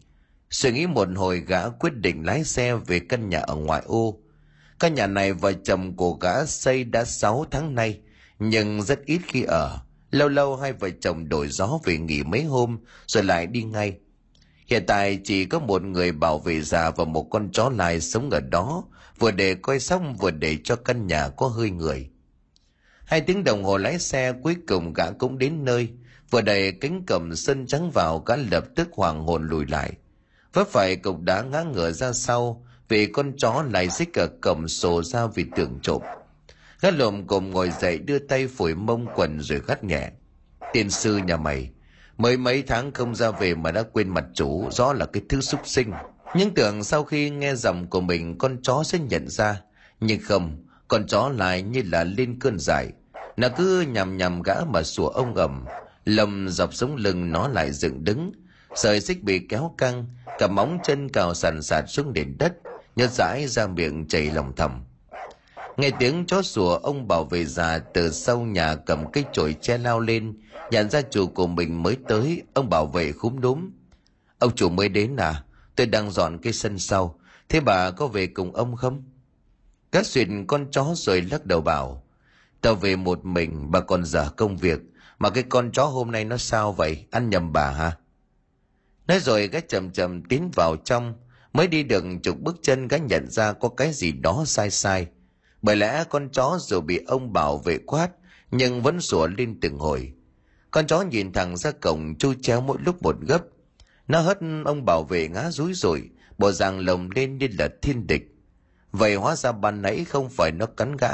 [0.50, 4.18] Suy nghĩ một hồi gã quyết định lái xe về căn nhà ở ngoại ô
[4.80, 7.98] căn nhà này vợ chồng của gã xây đã 6 tháng nay,
[8.38, 9.78] nhưng rất ít khi ở.
[10.10, 13.96] Lâu lâu hai vợ chồng đổi gió về nghỉ mấy hôm, rồi lại đi ngay.
[14.66, 18.30] Hiện tại chỉ có một người bảo vệ già và một con chó lại sống
[18.30, 18.84] ở đó,
[19.18, 22.10] vừa để coi xong vừa để cho căn nhà có hơi người.
[23.04, 25.88] Hai tiếng đồng hồ lái xe cuối cùng gã cũng đến nơi.
[26.30, 29.92] Vừa đẩy cánh cầm sân trắng vào, gã lập tức hoàng hồn lùi lại.
[30.52, 34.68] Vấp phải cục đá ngã ngửa ra sau vì con chó lại xích ở cổng
[34.68, 36.02] sổ ra vì tưởng trộm.
[36.80, 40.10] Gã lồm cồm ngồi dậy đưa tay phủi mông quần rồi gắt nhẹ.
[40.72, 41.70] Tiên sư nhà mày,
[42.18, 45.40] mới mấy tháng không ra về mà đã quên mặt chủ, rõ là cái thứ
[45.40, 45.92] súc sinh.
[46.36, 49.60] Nhưng tưởng sau khi nghe giọng của mình, con chó sẽ nhận ra.
[50.00, 52.88] Nhưng không, con chó lại như là lên cơn dại.
[53.36, 55.64] Nó cứ nhằm nhằm gã mà sủa ông ầm
[56.04, 58.32] lầm dọc sống lưng nó lại dựng đứng.
[58.74, 60.06] Sợi xích bị kéo căng,
[60.38, 62.52] cả móng chân cào sàn sạt xuống nền đất
[62.96, 64.84] nhớt dãi ra miệng chảy lòng thầm.
[65.76, 69.78] Nghe tiếng chó sủa, ông bảo vệ già, từ sau nhà cầm cây chổi che
[69.78, 70.38] lao lên
[70.70, 73.70] nhận ra chủ của mình mới tới, ông bảo vệ khúm núm.
[74.38, 75.42] Ông chủ mới đến à?
[75.76, 77.18] Tôi đang dọn cái sân sau.
[77.48, 79.02] Thế bà có về cùng ông không?
[79.92, 82.04] Các xuyên con chó rồi lắc đầu bảo,
[82.60, 84.80] tao về một mình, bà còn dở công việc.
[85.18, 87.06] Mà cái con chó hôm nay nó sao vậy?
[87.10, 87.96] Ăn nhầm bà hả?
[89.06, 91.14] Nói rồi gã chầm chầm tiến vào trong
[91.56, 95.06] mới đi được chục bước chân gã nhận ra có cái gì đó sai sai.
[95.62, 98.10] Bởi lẽ con chó dù bị ông bảo vệ quát,
[98.50, 100.12] nhưng vẫn sủa lên từng hồi.
[100.70, 103.40] Con chó nhìn thẳng ra cổng chui chéo mỗi lúc một gấp.
[104.08, 108.06] Nó hất ông bảo vệ ngã rúi rồi, bộ dạng lồng lên như là thiên
[108.06, 108.22] địch.
[108.92, 111.12] Vậy hóa ra ban nãy không phải nó cắn gã,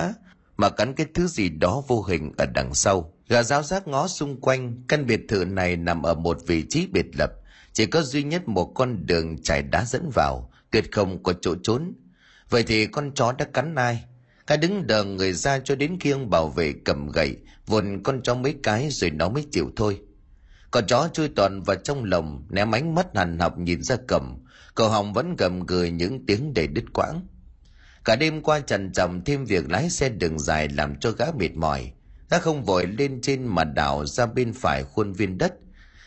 [0.57, 3.13] mà cắn cái thứ gì đó vô hình ở đằng sau.
[3.29, 6.87] Gà giáo giác ngó xung quanh, căn biệt thự này nằm ở một vị trí
[6.87, 7.31] biệt lập
[7.73, 11.55] chỉ có duy nhất một con đường trải đá dẫn vào, tuyệt không có chỗ
[11.63, 11.93] trốn.
[12.51, 14.05] Vậy thì con chó đã cắn ai?
[14.47, 18.23] Cái đứng đờ người ra cho đến khi ông bảo vệ cầm gậy vồn con
[18.23, 20.01] chó mấy cái rồi nó mới chịu thôi.
[20.71, 24.39] Con chó chui toàn vào trong lồng, ném ánh mắt hằn học nhìn ra cầm.
[24.75, 27.27] Cậu hồng vẫn gầm gừ những tiếng để đứt quãng.
[28.05, 31.55] Cả đêm qua trần trầm thêm việc lái xe đường dài làm cho gã mệt
[31.55, 31.93] mỏi.
[32.31, 35.55] Gã không vội lên trên mà đảo ra bên phải khuôn viên đất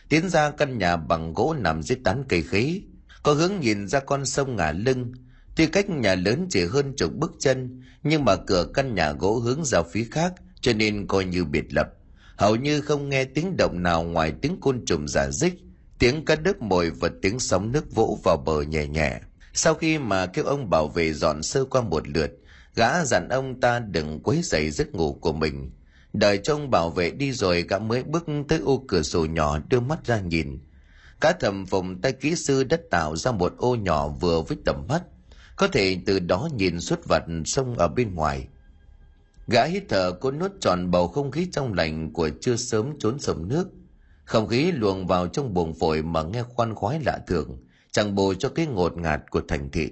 [0.09, 2.81] tiến ra căn nhà bằng gỗ nằm dưới tán cây khế.
[3.23, 5.11] Có hướng nhìn ra con sông ngả lưng.
[5.55, 9.39] Tuy cách nhà lớn chỉ hơn chục bước chân, nhưng mà cửa căn nhà gỗ
[9.39, 11.87] hướng ra phía khác, cho nên coi như biệt lập.
[12.37, 15.53] Hầu như không nghe tiếng động nào ngoài tiếng côn trùng giả dích,
[15.99, 19.19] tiếng cá đớp mồi và tiếng sóng nước vỗ vào bờ nhẹ nhẹ.
[19.53, 22.31] Sau khi mà kêu ông bảo vệ dọn sơ qua một lượt,
[22.75, 25.71] gã dặn ông ta đừng quấy rầy giấc ngủ của mình
[26.19, 29.79] đợi trông bảo vệ đi rồi gã mới bước tới ô cửa sổ nhỏ đưa
[29.79, 30.59] mắt ra nhìn.
[31.21, 34.85] Cá thầm vùng tay kỹ sư đất tạo ra một ô nhỏ vừa với tầm
[34.89, 35.03] mắt,
[35.55, 38.47] có thể từ đó nhìn suốt vặt sông ở bên ngoài.
[39.47, 43.19] Gã hít thở cố nuốt tròn bầu không khí trong lành của chưa sớm trốn
[43.19, 43.67] sầm nước.
[44.25, 47.57] Không khí luồng vào trong buồng phổi mà nghe khoan khoái lạ thường,
[47.91, 49.89] chẳng bù cho cái ngột ngạt của thành thị.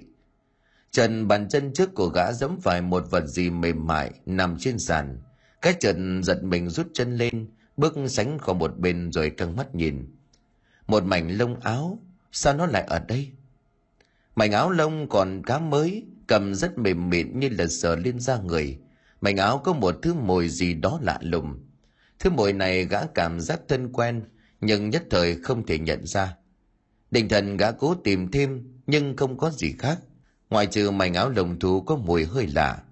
[0.90, 4.78] Trần bàn chân trước của gã giẫm phải một vật gì mềm mại nằm trên
[4.78, 5.18] sàn
[5.64, 7.46] cái trần giật mình rút chân lên,
[7.76, 10.06] bước sánh khỏi một bên rồi căng mắt nhìn.
[10.86, 11.98] Một mảnh lông áo,
[12.32, 13.30] sao nó lại ở đây?
[14.36, 18.38] Mảnh áo lông còn cá mới, cầm rất mềm mịn như là sờ lên da
[18.38, 18.78] người.
[19.20, 21.58] Mảnh áo có một thứ mùi gì đó lạ lùng.
[22.18, 24.22] Thứ mùi này gã cảm giác thân quen,
[24.60, 26.36] nhưng nhất thời không thể nhận ra.
[27.10, 29.98] Định thần gã cố tìm thêm, nhưng không có gì khác.
[30.50, 32.82] Ngoài trừ mảnh áo lồng thú có mùi hơi lạ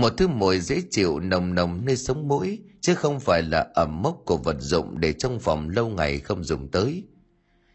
[0.00, 4.02] một thứ mùi dễ chịu, nồng nồng nơi sống mũi, chứ không phải là ẩm
[4.02, 7.04] mốc của vật dụng để trong phòng lâu ngày không dùng tới.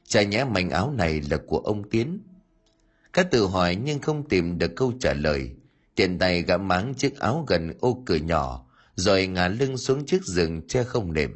[0.07, 2.19] Chả nhẽ mảnh áo này là của ông tiến.
[3.13, 5.51] Các tự hỏi nhưng không tìm được câu trả lời.
[5.95, 8.65] Tiện tay gã máng chiếc áo gần ô cửa nhỏ,
[8.95, 11.35] rồi ngả lưng xuống chiếc giường che không nệm.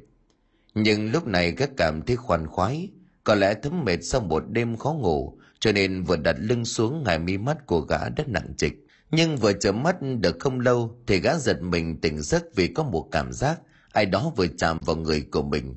[0.73, 2.89] Nhưng lúc này gã cảm thấy khoan khoái,
[3.23, 7.03] có lẽ thấm mệt sau một đêm khó ngủ, cho nên vừa đặt lưng xuống,
[7.03, 10.99] ngài mi mắt của gã đã nặng trịch nhưng vừa chớm mắt được không lâu
[11.07, 13.59] thì gã giật mình tỉnh giấc vì có một cảm giác
[13.97, 15.75] ai đó vừa chạm vào người của mình.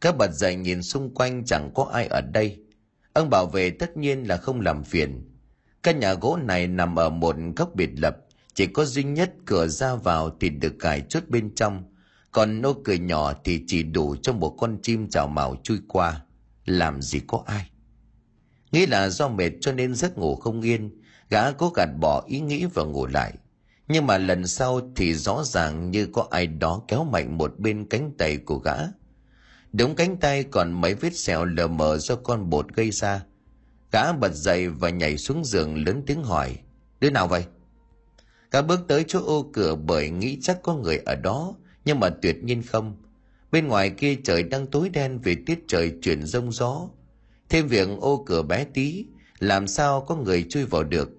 [0.00, 2.58] Các bật dậy nhìn xung quanh chẳng có ai ở đây.
[3.12, 5.30] Ông bảo vệ tất nhiên là không làm phiền.
[5.82, 8.16] Căn nhà gỗ này nằm ở một góc biệt lập,
[8.54, 11.84] chỉ có duy nhất cửa ra vào thì được cài chốt bên trong.
[12.32, 16.20] Còn nô cửa nhỏ thì chỉ đủ cho một con chim chào màu chui qua.
[16.64, 17.70] Làm gì có ai?
[18.72, 21.00] Nghĩ là do mệt cho nên giấc ngủ không yên
[21.34, 23.34] gã cố gạt bỏ ý nghĩ và ngủ lại.
[23.88, 27.86] Nhưng mà lần sau thì rõ ràng như có ai đó kéo mạnh một bên
[27.88, 28.76] cánh tay của gã.
[29.72, 33.24] Đống cánh tay còn mấy vết sẹo lờ mờ do con bột gây ra.
[33.92, 36.58] Gã bật dậy và nhảy xuống giường lớn tiếng hỏi,
[37.00, 37.44] đứa nào vậy?
[38.50, 41.54] Gã bước tới chỗ ô cửa bởi nghĩ chắc có người ở đó,
[41.84, 42.96] nhưng mà tuyệt nhiên không.
[43.52, 46.88] Bên ngoài kia trời đang tối đen vì tiết trời chuyển rông gió.
[47.48, 49.06] Thêm việc ô cửa bé tí,
[49.38, 51.10] làm sao có người chui vào được?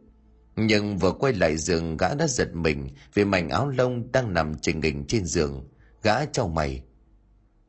[0.55, 4.55] Nhưng vừa quay lại giường, gã đã giật mình vì mảnh áo lông đang nằm
[4.61, 5.67] trình hình trên giường.
[6.03, 6.83] Gã trao mày.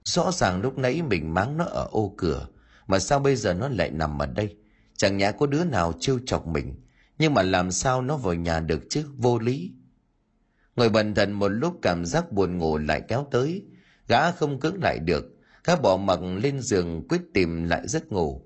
[0.04, 2.46] Rõ ràng lúc nãy mình máng nó ở ô cửa,
[2.86, 4.56] mà sao bây giờ nó lại nằm ở đây?
[4.96, 6.74] Chẳng nhẽ có đứa nào trêu chọc mình,
[7.18, 9.72] nhưng mà làm sao nó vào nhà được chứ, vô lý?
[10.76, 13.62] Ngồi bần thần một lúc, cảm giác buồn ngủ lại kéo tới.
[14.08, 15.24] Gã không cưỡng lại được,
[15.64, 18.42] gã bỏ mặc lên giường, quyết tìm lại giấc ngủ.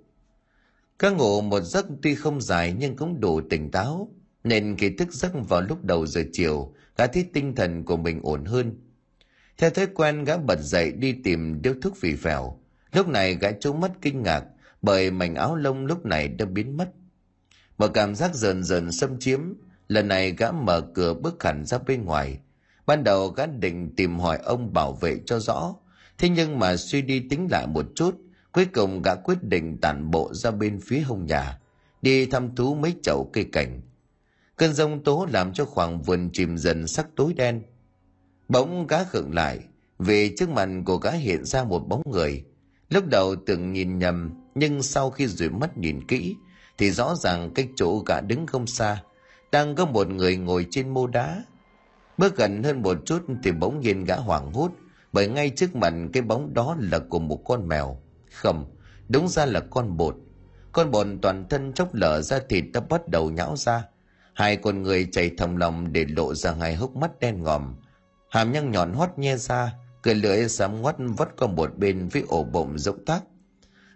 [0.98, 4.08] Gã ngủ một giấc tuy không dài nhưng cũng đủ tỉnh táo
[4.44, 8.20] nên khi thức giấc vào lúc đầu giờ chiều, gã thấy tinh thần của mình
[8.22, 8.80] ổn hơn.
[9.58, 12.60] Theo thói quen, gã bật dậy đi tìm điếu thuốc phì phèo.
[12.92, 14.44] Lúc này gã trố mắt kinh ngạc
[14.82, 16.90] bởi mảnh áo lông lúc này đã biến mất.
[17.78, 19.40] Một cảm giác dần dần xâm chiếm,
[19.88, 22.38] lần này gã mở cửa bước hẳn ra bên ngoài.
[22.86, 25.74] Ban đầu gã định tìm hỏi ông bảo vệ cho rõ,
[26.18, 28.16] thế nhưng mà suy đi tính lại một chút,
[28.52, 31.58] cuối cùng gã quyết định tản bộ ra bên phía hông nhà,
[32.02, 33.80] đi thăm thú mấy chậu cây cảnh
[34.60, 37.62] cơn rông tố làm cho khoảng vườn chìm dần sắc tối đen.
[38.48, 39.58] Bỗng cá khựng lại
[39.98, 42.44] vì trước mặt của cá hiện ra một bóng người.
[42.88, 46.36] Lúc đầu tưởng nhìn nhầm, nhưng sau khi rủi mắt nhìn kỹ,
[46.78, 49.02] thì rõ ràng cách chỗ gã đứng không xa.
[49.52, 51.44] Đang có một người ngồi trên mô đá.
[52.18, 54.70] Bước gần hơn một chút thì bỗng nhiên gã hoảng hốt,
[55.12, 58.00] bởi ngay trước mặt cái bóng đó là của một con mèo.
[58.32, 58.76] Không,
[59.08, 60.16] đúng ra là con bột.
[60.72, 63.84] Con bột toàn thân chốc lở ra thịt đã bắt đầu nhão ra
[64.40, 67.74] hai con người chảy thầm lòng để lộ ra hai hốc mắt đen ngòm.
[68.30, 72.22] Hàm nhăn nhọn hót nhe ra cười lưỡi sám ngoắt vắt qua một bên với
[72.28, 73.20] ổ bụng rỗng tác.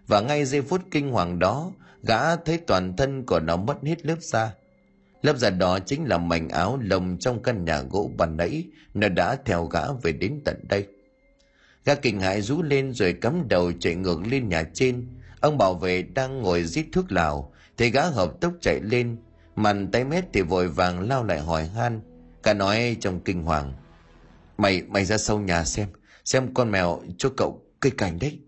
[0.07, 1.71] Và ngay giây phút kinh hoàng đó,
[2.03, 4.53] gã thấy toàn thân của nó mất hết lớp da.
[5.21, 9.09] Lớp da đó chính là mảnh áo lồng trong căn nhà gỗ bàn nãy, nó
[9.09, 10.87] đã theo gã về đến tận đây.
[11.85, 15.07] Gã kinh hãi rú lên rồi cắm đầu chạy ngược lên nhà trên.
[15.39, 19.17] Ông bảo vệ đang ngồi rít thuốc lào thì gã hợp tốc chạy lên
[19.55, 22.01] màn tay mét thì vội vàng lao lại hỏi han,
[22.43, 23.73] cả nói trong kinh hoàng.
[24.57, 25.87] Mày mày ra sau nhà xem
[26.25, 28.39] xem con mèo cho cậu cây cảnh đấy.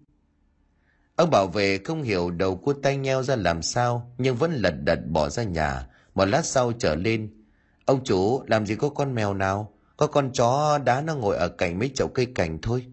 [1.15, 4.73] Ông bảo vệ không hiểu đầu cua tay nheo ra làm sao, nhưng vẫn lật
[4.83, 5.87] đật bỏ ra nhà.
[6.15, 7.43] Một lát sau trở lên,
[7.85, 9.73] ông chủ, làm gì có con mèo nào?
[9.97, 12.85] Có con chó đá nó ngồi ở cạnh mấy chậu cây cảnh thôi.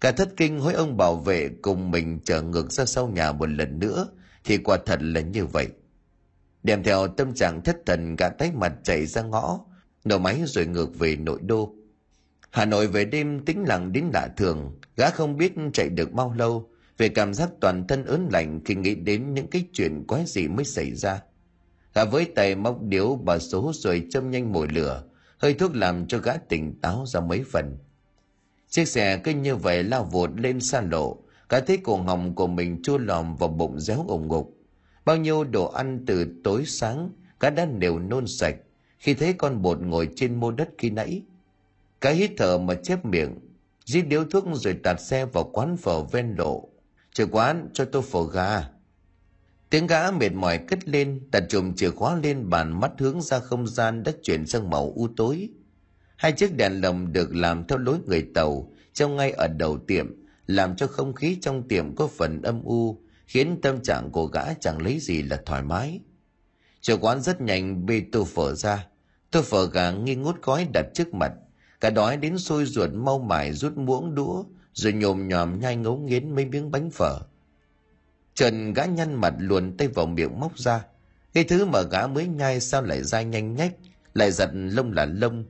[0.00, 3.48] Cả thất kinh hối ông bảo vệ cùng mình trở ngược ra sau nhà một
[3.48, 4.08] lần nữa,
[4.44, 5.68] thì quả thật là như vậy
[6.62, 9.60] đem theo tâm trạng thất thần gã tái mặt chạy ra ngõ,
[10.04, 11.74] nổ máy rồi ngược về nội đô.
[12.50, 16.32] Hà nội về đêm tĩnh lặng đến lạ thường, gã không biết chạy được bao
[16.32, 20.24] lâu, về cảm giác toàn thân ớn lạnh khi nghĩ đến những cái chuyện quái
[20.26, 21.22] gì mới xảy ra.
[21.94, 25.04] Gã với tay móc điếu bà số rồi châm nhanh mồi lửa,
[25.38, 27.78] hơi thuốc làm cho gã tỉnh táo ra mấy phần.
[28.68, 32.46] Chiếc xe cứ như vậy lao vụt lên xa lộ, gã thấy cổ họng của
[32.46, 34.59] mình chua lòm vào bụng réo ủng ngục
[35.04, 38.56] bao nhiêu đồ ăn từ tối sáng, cá đã đều nôn sạch.
[38.98, 41.22] Khi thấy con bột ngồi trên mô đất khi nãy
[42.00, 43.38] Cá hít thở mà chép miệng
[43.84, 46.68] giết điếu thuốc rồi tạt xe vào quán phở ven lộ.
[47.12, 48.68] Chờ quán cho tôi phở gà.
[49.70, 53.38] Tiếng gã mệt mỏi cất lên đặt chùm chìa khóa lên bàn mắt hướng ra
[53.38, 55.48] không gian đã chuyển sang màu u tối.
[56.16, 60.14] Hai chiếc đèn lồng được làm theo lối người tàu treo ngay ở đầu tiệm,
[60.46, 63.00] làm cho không khí trong tiệm có phần âm u
[63.30, 66.00] khiến tâm trạng của gã chẳng lấy gì là thoải mái.
[66.80, 68.86] Chủ quán rất nhanh bê tô phở ra.
[69.30, 71.32] Tô phở gà nghi ngút gói đặt trước mặt.
[71.80, 75.98] Cả đói đến sôi ruột mau mải rút muỗng đũa, rồi nhồm nhòm nhai ngấu
[75.98, 77.18] nghiến mấy miếng bánh phở.
[78.34, 80.84] Trần gã nhăn mặt luồn tay vào miệng móc ra.
[81.32, 83.72] Cái thứ mà gã mới nhai sao lại dai nhanh nhách,
[84.14, 85.44] lại giật lông là lông.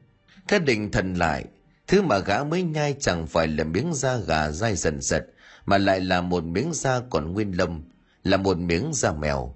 [0.49, 1.45] Cái định thần lại,
[1.87, 5.27] thứ mà gã mới nhai chẳng phải là miếng da gà dai dần dật
[5.67, 7.83] mà lại là một miếng da còn nguyên lâm,
[8.25, 9.55] là một miếng da mèo.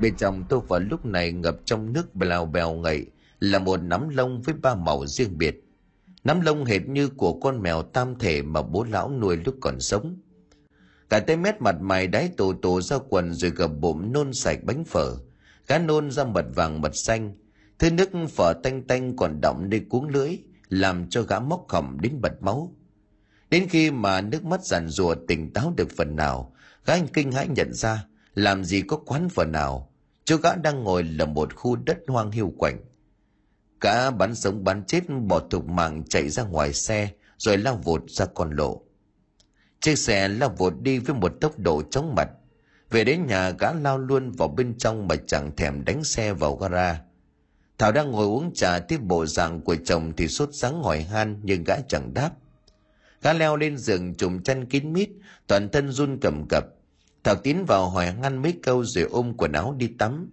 [0.00, 3.06] Bên trong tôi vào lúc này ngập trong nước bèo bèo ngậy
[3.40, 5.64] là một nắm lông với ba màu riêng biệt.
[6.24, 9.80] Nắm lông hệt như của con mèo tam thể mà bố lão nuôi lúc còn
[9.80, 10.16] sống.
[11.10, 14.58] Cả tay mét mặt mày đáy tổ tổ ra quần rồi gập bụng nôn sạch
[14.64, 15.16] bánh phở.
[15.66, 17.34] Gã nôn ra mật vàng mật xanh.
[17.78, 21.98] Thứ nước phở tanh tanh còn đọng nơi cuống lưỡi làm cho gã móc khẩm
[22.00, 22.74] đến bật máu
[23.50, 26.52] đến khi mà nước mắt giàn rùa tỉnh táo được phần nào,
[26.86, 29.90] gã anh kinh hãi nhận ra làm gì có quán phở nào
[30.24, 32.80] chỗ gã đang ngồi là một khu đất hoang hiu quạnh
[33.80, 38.10] Cả bắn sống bắn chết bỏ thục mạng chạy ra ngoài xe, rồi lao vụt
[38.10, 38.82] ra con lộ.
[39.80, 42.28] Chiếc xe lao vụt đi với một tốc độ chóng mặt.
[42.90, 46.56] Về đến nhà, gã lao luôn vào bên trong mà chẳng thèm đánh xe vào
[46.56, 47.00] gara.
[47.78, 51.40] Thảo đang ngồi uống trà tiếp bộ dạng của chồng thì sốt sáng hỏi han,
[51.42, 52.30] nhưng gã chẳng đáp.
[53.22, 55.10] Gã leo lên giường trùm chăn kín mít,
[55.46, 56.64] toàn thân run cầm cập.
[57.24, 60.30] Thảo tiến vào hỏi ngăn mấy câu rồi ôm quần áo đi tắm.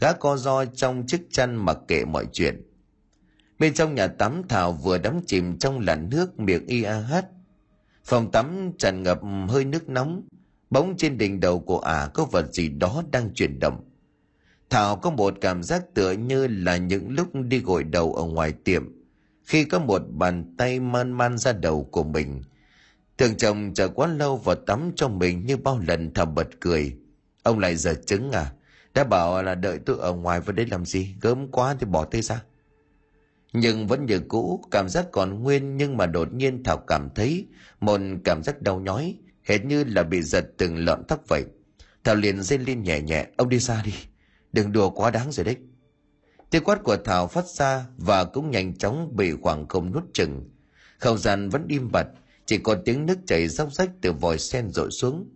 [0.00, 2.62] Gã co do trong chiếc chăn mặc kệ mọi chuyện.
[3.58, 7.26] Bên trong nhà tắm Thảo vừa đắm chìm trong làn nước miệng y a hát.
[8.04, 10.22] Phòng tắm tràn ngập hơi nước nóng.
[10.70, 13.84] bóng trên đỉnh đầu của ả có vật gì đó đang chuyển động.
[14.70, 18.52] Thảo có một cảm giác tựa như là những lúc đi gội đầu ở ngoài
[18.52, 19.03] tiệm.
[19.44, 22.42] Khi có một bàn tay man man ra đầu của mình.
[23.18, 26.96] Thường chồng chờ quá lâu vào tắm cho mình như bao lần thầm bật cười.
[27.42, 28.52] Ông lại giờ trứng à?
[28.94, 31.14] Đã bảo là đợi tôi ở ngoài vào đây làm gì?
[31.20, 32.42] Gớm quá thì bỏ tay ra
[33.54, 37.46] nhưng vẫn như cũ, cảm giác còn nguyên nhưng mà đột nhiên thảo cảm thấy
[37.80, 41.44] một cảm giác đau nhói, hệt như là bị giật từng lọn tóc vậy
[42.04, 43.92] thảo liền rên lên nhẹ nhẹ, ông đi xa đi
[44.52, 45.56] đừng đùa quá đáng rồi đấy
[46.54, 50.50] tiếng quát của thảo phát ra và cũng nhanh chóng bị khoảng không nuốt chừng
[50.98, 52.06] không gian vẫn im bặt
[52.46, 55.28] chỉ còn tiếng nước chảy róc rách từ vòi sen rội xuống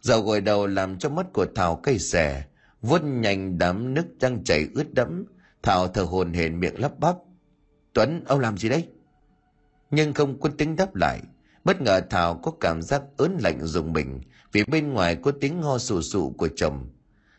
[0.00, 2.44] dầu gội đầu làm cho mắt của thảo cay xè
[2.82, 5.24] vuốt nhanh đám nước đang chảy ướt đẫm
[5.62, 7.16] thảo thở hồn hển miệng lắp bắp
[7.92, 8.88] Tuấn, ông làm gì đấy?
[9.90, 11.20] Nhưng không có tiếng đáp lại.
[11.64, 14.20] Bất ngờ Thảo có cảm giác ớn lạnh dùng mình
[14.52, 16.86] vì bên ngoài có tiếng ho sù sụ của chồng.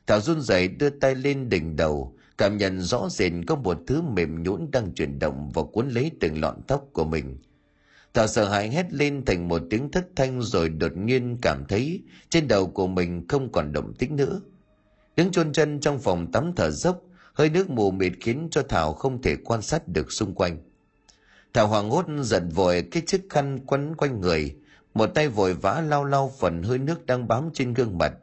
[0.08, 4.02] Thảo run rẩy đưa tay lên đỉnh đầu, cảm nhận rõ rệt có một thứ
[4.02, 7.38] mềm nhũn đang chuyển động và cuốn lấy từng lọn tóc của mình.
[8.14, 12.02] Thảo sợ hãi hét lên thành một tiếng thất thanh rồi đột nhiên cảm thấy
[12.30, 14.42] trên đầu của mình không còn động tĩnh nữa.
[15.16, 17.02] Đứng chôn chân trong phòng tắm thở dốc,
[17.34, 20.58] hơi nước mù mịt khiến cho Thảo không thể quan sát được xung quanh.
[21.54, 24.56] Thảo hoàng hốt giận vội cái chiếc khăn quấn quanh người,
[24.94, 28.14] một tay vội vã lau lau phần hơi nước đang bám trên gương mặt.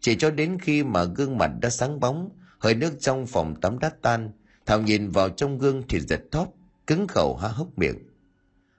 [0.00, 2.30] Chỉ cho đến khi mà gương mặt đã sáng bóng,
[2.62, 4.30] hơi nước trong phòng tắm đã tan,
[4.66, 6.46] Thảo nhìn vào trong gương thì giật thót,
[6.86, 7.98] cứng khẩu há hốc miệng.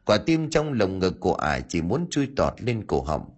[0.05, 3.29] Quả tim trong lồng ngực của ả chỉ muốn chui tọt lên cổ họng.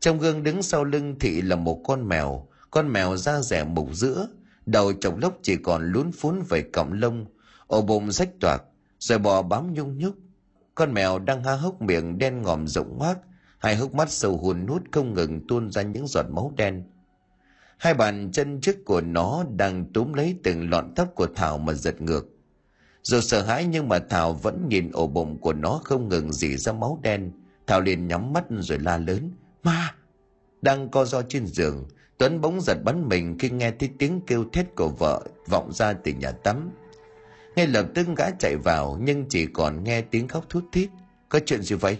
[0.00, 3.88] Trong gương đứng sau lưng thị là một con mèo, con mèo da rẻ mục
[3.92, 4.28] giữa,
[4.66, 7.26] đầu chồng lốc chỉ còn lún phún về cọng lông
[7.66, 8.62] ổ bụng rách toạc
[8.98, 10.14] rồi bò bám nhung nhúc
[10.74, 13.18] con mèo đang há hốc miệng đen ngòm rộng hoác
[13.58, 16.84] hai hốc mắt sâu hùn hút không ngừng tuôn ra những giọt máu đen
[17.78, 21.72] hai bàn chân trước của nó đang túm lấy từng lọn tóc của thảo mà
[21.72, 22.26] giật ngược
[23.02, 26.56] dù sợ hãi nhưng mà thảo vẫn nhìn ổ bụng của nó không ngừng dỉ
[26.56, 27.32] ra máu đen
[27.68, 29.30] thảo liền nhắm mắt rồi la lớn,
[29.62, 29.94] ma
[30.62, 34.44] đang co do trên giường, Tuấn bỗng giật bắn mình khi nghe thấy tiếng kêu
[34.52, 36.70] thét của vợ vọng ra từ nhà tắm.
[37.56, 40.90] Ngay lập tức gã chạy vào, nhưng chỉ còn nghe tiếng khóc thút thít.
[41.28, 41.98] Có chuyện gì vậy?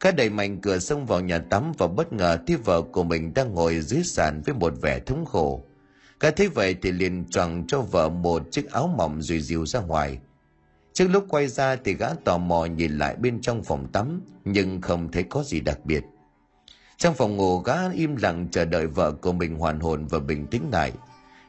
[0.00, 3.34] Khá đẩy mạnh cửa xông vào nhà tắm và bất ngờ thấy vợ của mình
[3.34, 5.64] đang ngồi dưới sàn với một vẻ thống khổ.
[6.20, 9.80] Khá thấy vậy thì liền choàng cho vợ một chiếc áo mỏng rồi dìu ra
[9.80, 10.18] ngoài.
[10.92, 14.80] Trước lúc quay ra thì gã tò mò nhìn lại bên trong phòng tắm nhưng
[14.80, 16.04] không thấy có gì đặc biệt.
[16.96, 20.46] Trong phòng ngủ gã im lặng chờ đợi vợ của mình hoàn hồn và bình
[20.46, 20.92] tĩnh lại.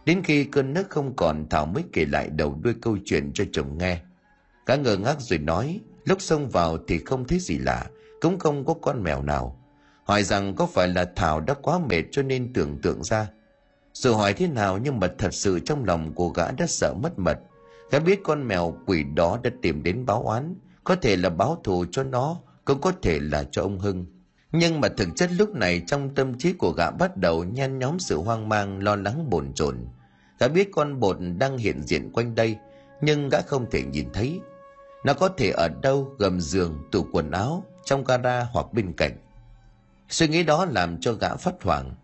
[0.05, 3.43] Đến khi cơn nước không còn Thảo mới kể lại đầu đuôi câu chuyện cho
[3.51, 3.99] chồng nghe.
[4.65, 7.85] Gã ngơ ngác rồi nói, lúc xông vào thì không thấy gì lạ,
[8.21, 9.55] cũng không có con mèo nào.
[10.03, 13.27] Hỏi rằng có phải là Thảo đã quá mệt cho nên tưởng tượng ra.
[13.93, 17.19] Dù hỏi thế nào nhưng mà thật sự trong lòng của gã đã sợ mất
[17.19, 17.39] mật.
[17.91, 21.61] Gã biết con mèo quỷ đó đã tìm đến báo oán, có thể là báo
[21.63, 24.05] thù cho nó, cũng có thể là cho ông Hưng.
[24.51, 27.99] Nhưng mà thực chất lúc này trong tâm trí của gã bắt đầu nhen nhóm
[27.99, 29.77] sự hoang mang, lo lắng bồn chồn.
[30.39, 32.57] Gã biết con bột đang hiện diện quanh đây,
[33.01, 34.39] nhưng gã không thể nhìn thấy.
[35.05, 39.17] Nó có thể ở đâu, gầm giường, tủ quần áo, trong gara hoặc bên cạnh.
[40.09, 41.95] Suy nghĩ đó làm cho gã phát hoảng.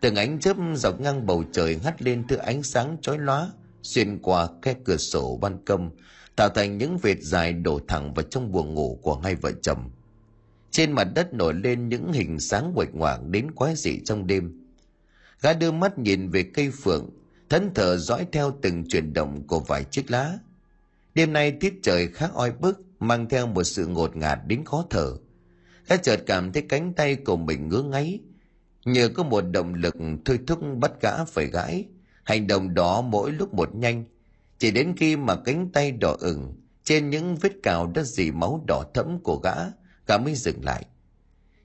[0.00, 3.50] Từng ánh chớp dọc ngang bầu trời hắt lên thứ ánh sáng chói lóa,
[3.82, 5.90] xuyên qua khe cửa sổ ban công,
[6.36, 9.90] tạo thành những vệt dài đổ thẳng vào trong buồng ngủ của hai vợ chồng.
[10.70, 14.66] Trên mặt đất nổi lên những hình sáng quạch ngoạc đến quái dị trong đêm.
[15.40, 17.10] Gã đưa mắt nhìn về cây phượng,
[17.48, 20.38] thẫn thờ dõi theo từng chuyển động của vài chiếc lá.
[21.14, 24.84] Đêm nay tiết trời khá oi bức, mang theo một sự ngột ngạt đến khó
[24.90, 25.16] thở.
[25.88, 28.20] Gã chợt cảm thấy cánh tay của mình ngứa ngáy,
[28.84, 31.84] nhờ có một động lực thôi thúc bắt gã phải gãi.
[32.24, 34.04] Hành động đó mỗi lúc một nhanh,
[34.58, 36.54] chỉ đến khi mà cánh tay đỏ ửng,
[36.84, 39.54] trên những vết cào đã dì máu đỏ thẫm của gã,
[40.06, 40.84] gã mới dừng lại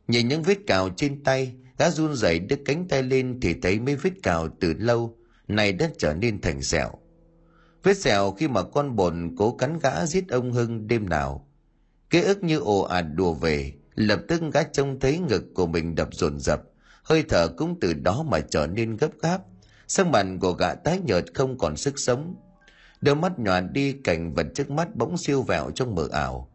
[0.10, 3.80] nhìn những vết cào trên tay gã run rẩy đưa cánh tay lên thì thấy
[3.80, 5.18] mấy vết cào từ lâu
[5.48, 6.92] này đã trở nên thành sẹo
[7.84, 11.48] Vết sẹo khi mà con bồn cố cắn gã giết ông Hưng đêm nào.
[12.10, 15.96] Ký ức như ồ ạt đùa về, lập tức gã trông thấy ngực của mình
[15.96, 16.62] đập dồn dập,
[17.04, 19.42] hơi thở cũng từ đó mà trở nên gấp gáp.
[19.88, 22.36] Sắc mặt của gã tái nhợt không còn sức sống.
[23.02, 26.52] Đôi mắt nhòa đi cảnh vật trước mắt bỗng siêu vẹo trong mờ ảo.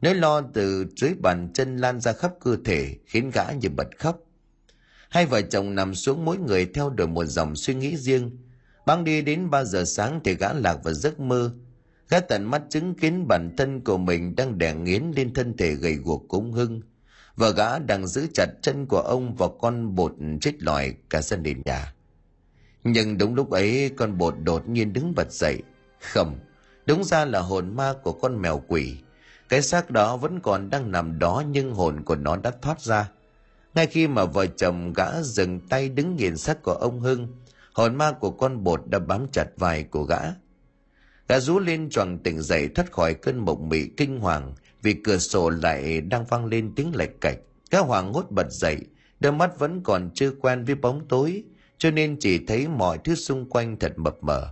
[0.00, 3.88] Nỗi lo từ dưới bàn chân lan ra khắp cơ thể khiến gã như bật
[3.98, 4.18] khóc.
[5.08, 8.38] Hai vợ chồng nằm xuống mỗi người theo đuổi một dòng suy nghĩ riêng.
[8.86, 11.52] Băng đi đến 3 giờ sáng thì gã lạc vào giấc mơ.
[12.10, 15.74] Gã tận mắt chứng kiến bản thân của mình đang đè nghiến lên thân thể
[15.74, 16.80] gầy guộc cúng hưng.
[17.36, 21.42] Và gã đang giữ chặt chân của ông vào con bột chết lòi cả sân
[21.42, 21.94] đền nhà.
[22.84, 25.62] Nhưng đúng lúc ấy con bột đột nhiên đứng bật dậy.
[26.00, 26.38] Không,
[26.86, 28.96] đúng ra là hồn ma của con mèo quỷ.
[29.48, 33.10] Cái xác đó vẫn còn đang nằm đó nhưng hồn của nó đã thoát ra
[33.74, 37.28] ngay khi mà vợ chồng gã dừng tay đứng nhìn xác của ông Hưng,
[37.72, 40.20] hồn ma của con bột đã bám chặt vai của gã.
[41.30, 45.18] Gã rú lên choàng tỉnh dậy thoát khỏi cơn mộng mị kinh hoàng vì cửa
[45.18, 47.38] sổ lại đang vang lên tiếng lệch cạch.
[47.70, 48.76] Gã hoàng hốt bật dậy,
[49.20, 51.44] đôi mắt vẫn còn chưa quen với bóng tối,
[51.78, 54.48] cho nên chỉ thấy mọi thứ xung quanh thật mập mờ.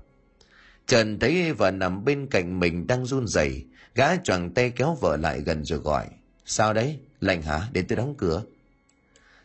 [0.86, 3.64] Trần thấy vợ nằm bên cạnh mình đang run rẩy,
[3.94, 6.06] gã choàng tay kéo vợ lại gần rồi gọi.
[6.44, 6.98] Sao đấy?
[7.20, 7.68] Lạnh hả?
[7.72, 8.42] Để tôi đóng cửa.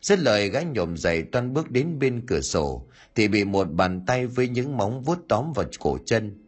[0.02, 4.06] Dứt lời gã nhổm dậy toan bước đến bên cửa sổ, thì bị một bàn
[4.08, 6.43] tay với những móng vuốt tóm vào cổ chân.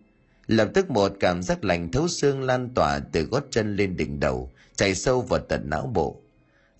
[0.48, 4.20] Lập tức một cảm giác lạnh thấu xương lan tỏa từ gót chân lên đỉnh
[4.20, 6.22] đầu, chạy sâu vào tận não bộ.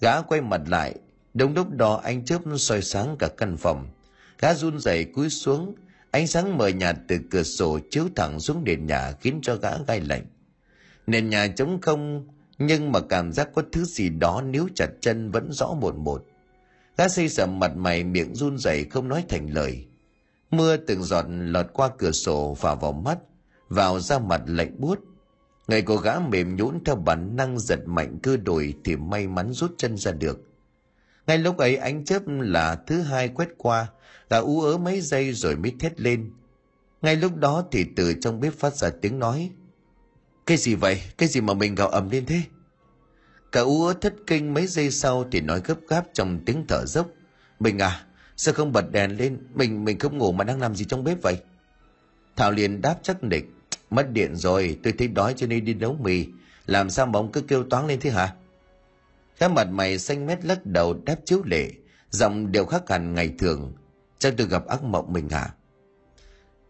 [0.02, 0.96] Gã quay mặt lại,
[1.34, 3.88] đúng lúc đó ánh chớp soi sáng cả căn phòng.
[4.40, 5.76] Gã run rẩy cúi xuống,
[6.12, 9.72] ánh sáng mờ nhạt từ cửa sổ chiếu thẳng xuống nền nhà khiến cho gã
[9.88, 10.26] gai lạnh.
[11.08, 15.32] Nền nhà trống không, nhưng mà cảm giác có thứ gì đó níu chặt chân
[15.32, 16.26] vẫn rõ một một.
[16.98, 19.86] Gã xây sầm mặt mày miệng run rẩy không nói thành lời.
[20.52, 23.18] Mưa từng giọt lọt qua cửa sổ và vào mắt,
[23.70, 25.00] vào da mặt lạnh buốt.
[25.68, 29.54] Người cô gã mềm nhũn theo bản năng giật mạnh cơ đồi thì may mắn
[29.54, 30.40] rút chân ra được.
[31.28, 33.88] Ngay lúc ấy ánh chớp là thứ hai quét qua,
[34.30, 36.32] gã ú ớ mấy giây rồi mới thét lên.
[37.02, 39.52] Ngay lúc đó thì từ trong bếp phát ra tiếng nói.
[40.46, 41.02] Cái gì vậy?
[41.18, 42.42] Cái gì mà mình gào ầm lên thế?
[43.52, 47.08] Cả ú thất kinh mấy giây sau thì nói gấp gáp trong tiếng thở dốc.
[47.60, 48.06] Mình à,
[48.38, 49.38] sao không bật đèn lên?
[49.54, 51.38] Mình mình không ngủ mà đang làm gì trong bếp vậy?
[52.36, 53.46] Thảo liền đáp chắc nịch.
[53.90, 56.26] Mất điện rồi, tôi thấy đói cho nên đi nấu mì.
[56.66, 58.34] Làm sao mà ông cứ kêu toán lên thế hả?
[59.40, 61.72] Cái mặt mày xanh mét lắc đầu đáp chiếu lệ,
[62.10, 63.74] giọng đều khác hẳn ngày thường.
[64.20, 65.54] Chắc tôi gặp ác mộng mình hả?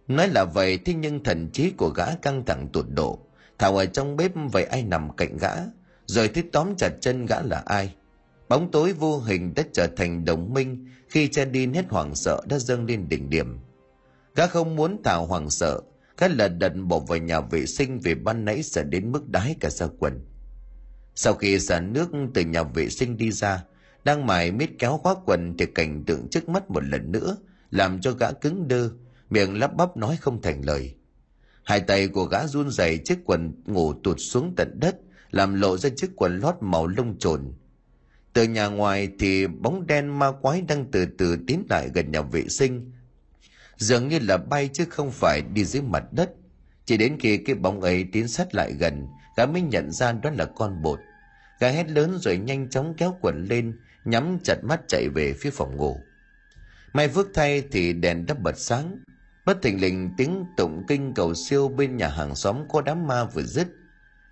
[0.08, 3.20] Nói là vậy thế nhưng thần trí của gã căng thẳng tụt độ.
[3.58, 5.52] Thảo ở trong bếp vậy ai nằm cạnh gã,
[6.06, 7.96] rồi thấy tóm chặt chân gã là ai.
[8.50, 12.42] Bóng tối vô hình đã trở thành đồng minh khi cha đi hết hoảng sợ
[12.46, 13.60] đã dâng lên đỉnh điểm.
[14.36, 15.82] Gã không muốn Thảo hoảng sợ,
[16.18, 19.56] gã là đật bỏ vào nhà vệ sinh vì ban nãy sợ đến mức đái
[19.60, 20.26] cả ra quần.
[21.16, 23.64] Sau khi xả nước từ nhà vệ sinh đi ra,
[24.04, 27.38] đang mải miết kéo khóa quần thì cảnh tượng trước mắt một lần nữa,
[27.72, 28.90] làm cho gã cứng đơ,
[29.30, 30.96] miệng lắp bắp nói không thành lời.
[31.64, 34.96] Hai tay của gã run rẩy chiếc quần ngủ tụt xuống tận đất,
[35.32, 37.54] làm lộ ra chiếc quần lót màu lông trồn.
[38.34, 42.22] Từ nhà ngoài thì bóng đen ma quái đang từ từ tiến lại gần nhà
[42.22, 42.92] vệ sinh.
[43.78, 46.30] Dường như là bay chứ không phải đi dưới mặt đất.
[46.86, 49.08] Chỉ đến khi cái bóng ấy tiến sát lại gần,
[49.38, 51.00] gã mới nhận ra đó là con bột.
[51.60, 55.50] Gã hét lớn rồi nhanh chóng kéo quần lên, nhắm chặt mắt chạy về phía
[55.50, 55.98] phòng ngủ.
[56.94, 58.98] May phước thay thì đèn đã bật sáng.
[59.46, 63.24] Bất thình lình tiếng tụng kinh cầu siêu bên nhà hàng xóm có đám ma
[63.24, 63.68] vừa dứt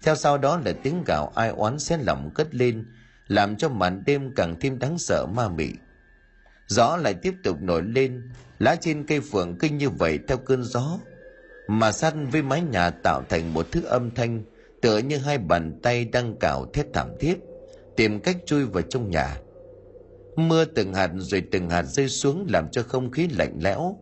[0.04, 2.86] theo sau đó là tiếng gào ai oán xé lỏng cất lên,
[3.28, 5.74] làm cho màn đêm càng thêm đáng sợ ma mị.
[6.68, 8.32] Gió lại tiếp tục nổi lên,
[8.64, 11.00] lá trên cây phượng kinh như vậy theo cơn gió,
[11.68, 14.44] mà sát với mái nhà tạo thành một thứ âm thanh
[14.82, 17.36] tựa như hai bàn tay đang cào thét thảm thiết,
[17.96, 19.38] tìm cách chui vào trong nhà.
[20.36, 23.98] Mưa từng hạt rồi từng hạt rơi xuống làm cho không khí lạnh lẽo.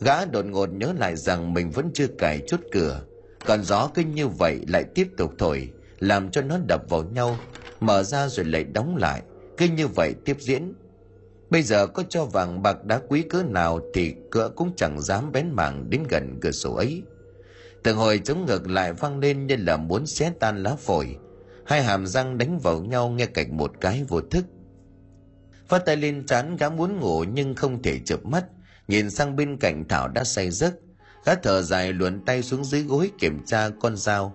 [0.00, 3.02] Gã đột ngột nhớ lại rằng mình vẫn chưa cài chốt cửa,
[3.46, 7.36] còn gió cứ như vậy lại tiếp tục thổi làm cho nó đập vào nhau
[7.80, 9.22] mở ra rồi lại đóng lại
[9.56, 10.72] cứ như vậy tiếp diễn
[11.54, 15.32] bây giờ có cho vàng bạc đá quý cỡ nào thì cửa cũng chẳng dám
[15.32, 17.02] bén mảng đến gần cửa sổ ấy
[17.82, 21.16] từng hồi chống ngược lại vang lên như là muốn xé tan lá phổi
[21.66, 24.44] hai hàm răng đánh vào nhau nghe cạch một cái vô thức
[25.68, 28.44] phát tay lên chán gã muốn ngủ nhưng không thể chợp mắt
[28.88, 30.74] nhìn sang bên cạnh thảo đã say giấc
[31.24, 34.34] Gã thở dài luồn tay xuống dưới gối kiểm tra con dao.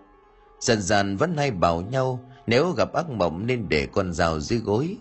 [0.60, 4.60] Dần dần vẫn hay bảo nhau, nếu gặp ác mộng nên để con dao dưới
[4.60, 4.98] gối.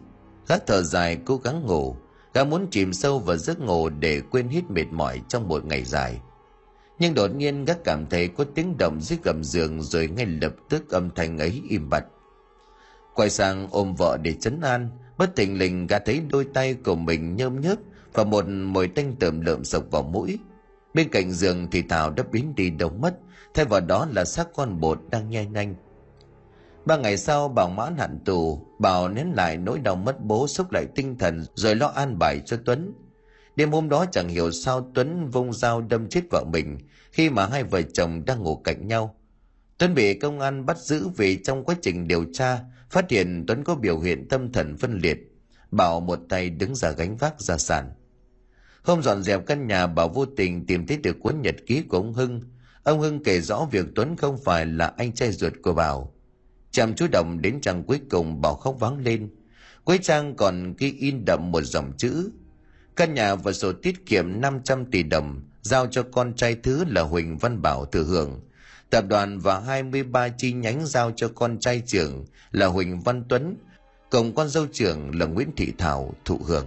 [0.48, 1.96] Gã thở dài cố gắng ngủ.
[2.34, 5.84] Gã muốn chìm sâu vào giấc ngủ để quên hết mệt mỏi trong một ngày
[5.84, 6.20] dài.
[6.98, 10.54] nhưng đột nhiên gác cảm thấy có tiếng động dưới gầm giường rồi ngay lập
[10.68, 12.04] tức âm thanh ấy im bặt.
[13.14, 16.94] Quay sang ôm vợ để chấn an, bất thình lình gã thấy đôi tay của
[16.94, 17.76] mình nhơm nhớp
[18.12, 20.38] và một mùi tanh tởm lợm sộc vào mũi.
[20.94, 23.18] Bên cạnh giường thì thảo đã biến đi đâu mất,
[23.54, 25.74] thay vào đó là xác con bột đang nhai nhanh
[26.88, 30.72] ba ngày sau bảo mãn hạn tù bảo nén lại nỗi đau mất bố, xúc
[30.72, 32.92] lại tinh thần, rồi lo an bài cho tuấn.
[33.56, 36.78] Đêm hôm đó chẳng hiểu sao tuấn vung dao đâm chết vợ mình,
[37.12, 39.16] khi mà hai vợ chồng đang ngủ cạnh nhau.
[39.78, 42.58] Tuấn bị công an bắt giữ vì trong quá trình điều tra,
[42.90, 45.18] phát hiện tuấn có biểu hiện tâm thần phân liệt,
[45.70, 47.92] bảo một tay đứng ra gánh vác gia sản.
[48.82, 51.96] Hôm dọn dẹp căn nhà bảo vô tình tìm thấy được cuốn nhật ký của
[51.96, 52.40] ông hưng.
[52.82, 56.14] Ông hưng kể rõ việc tuấn không phải là anh trai ruột của bảo
[56.70, 59.30] chăm chú động đến trang cuối cùng bảo khóc vắng lên
[59.84, 62.30] cuối trang còn ghi in đậm một dòng chữ
[62.96, 67.02] căn nhà và sổ tiết kiệm 500 tỷ đồng giao cho con trai thứ là
[67.02, 68.40] Huỳnh Văn Bảo thừa hưởng.
[68.90, 73.56] Tập đoàn và 23 chi nhánh giao cho con trai trưởng là Huỳnh Văn Tuấn,
[74.10, 76.66] cùng con dâu trưởng là Nguyễn Thị Thảo thụ hưởng.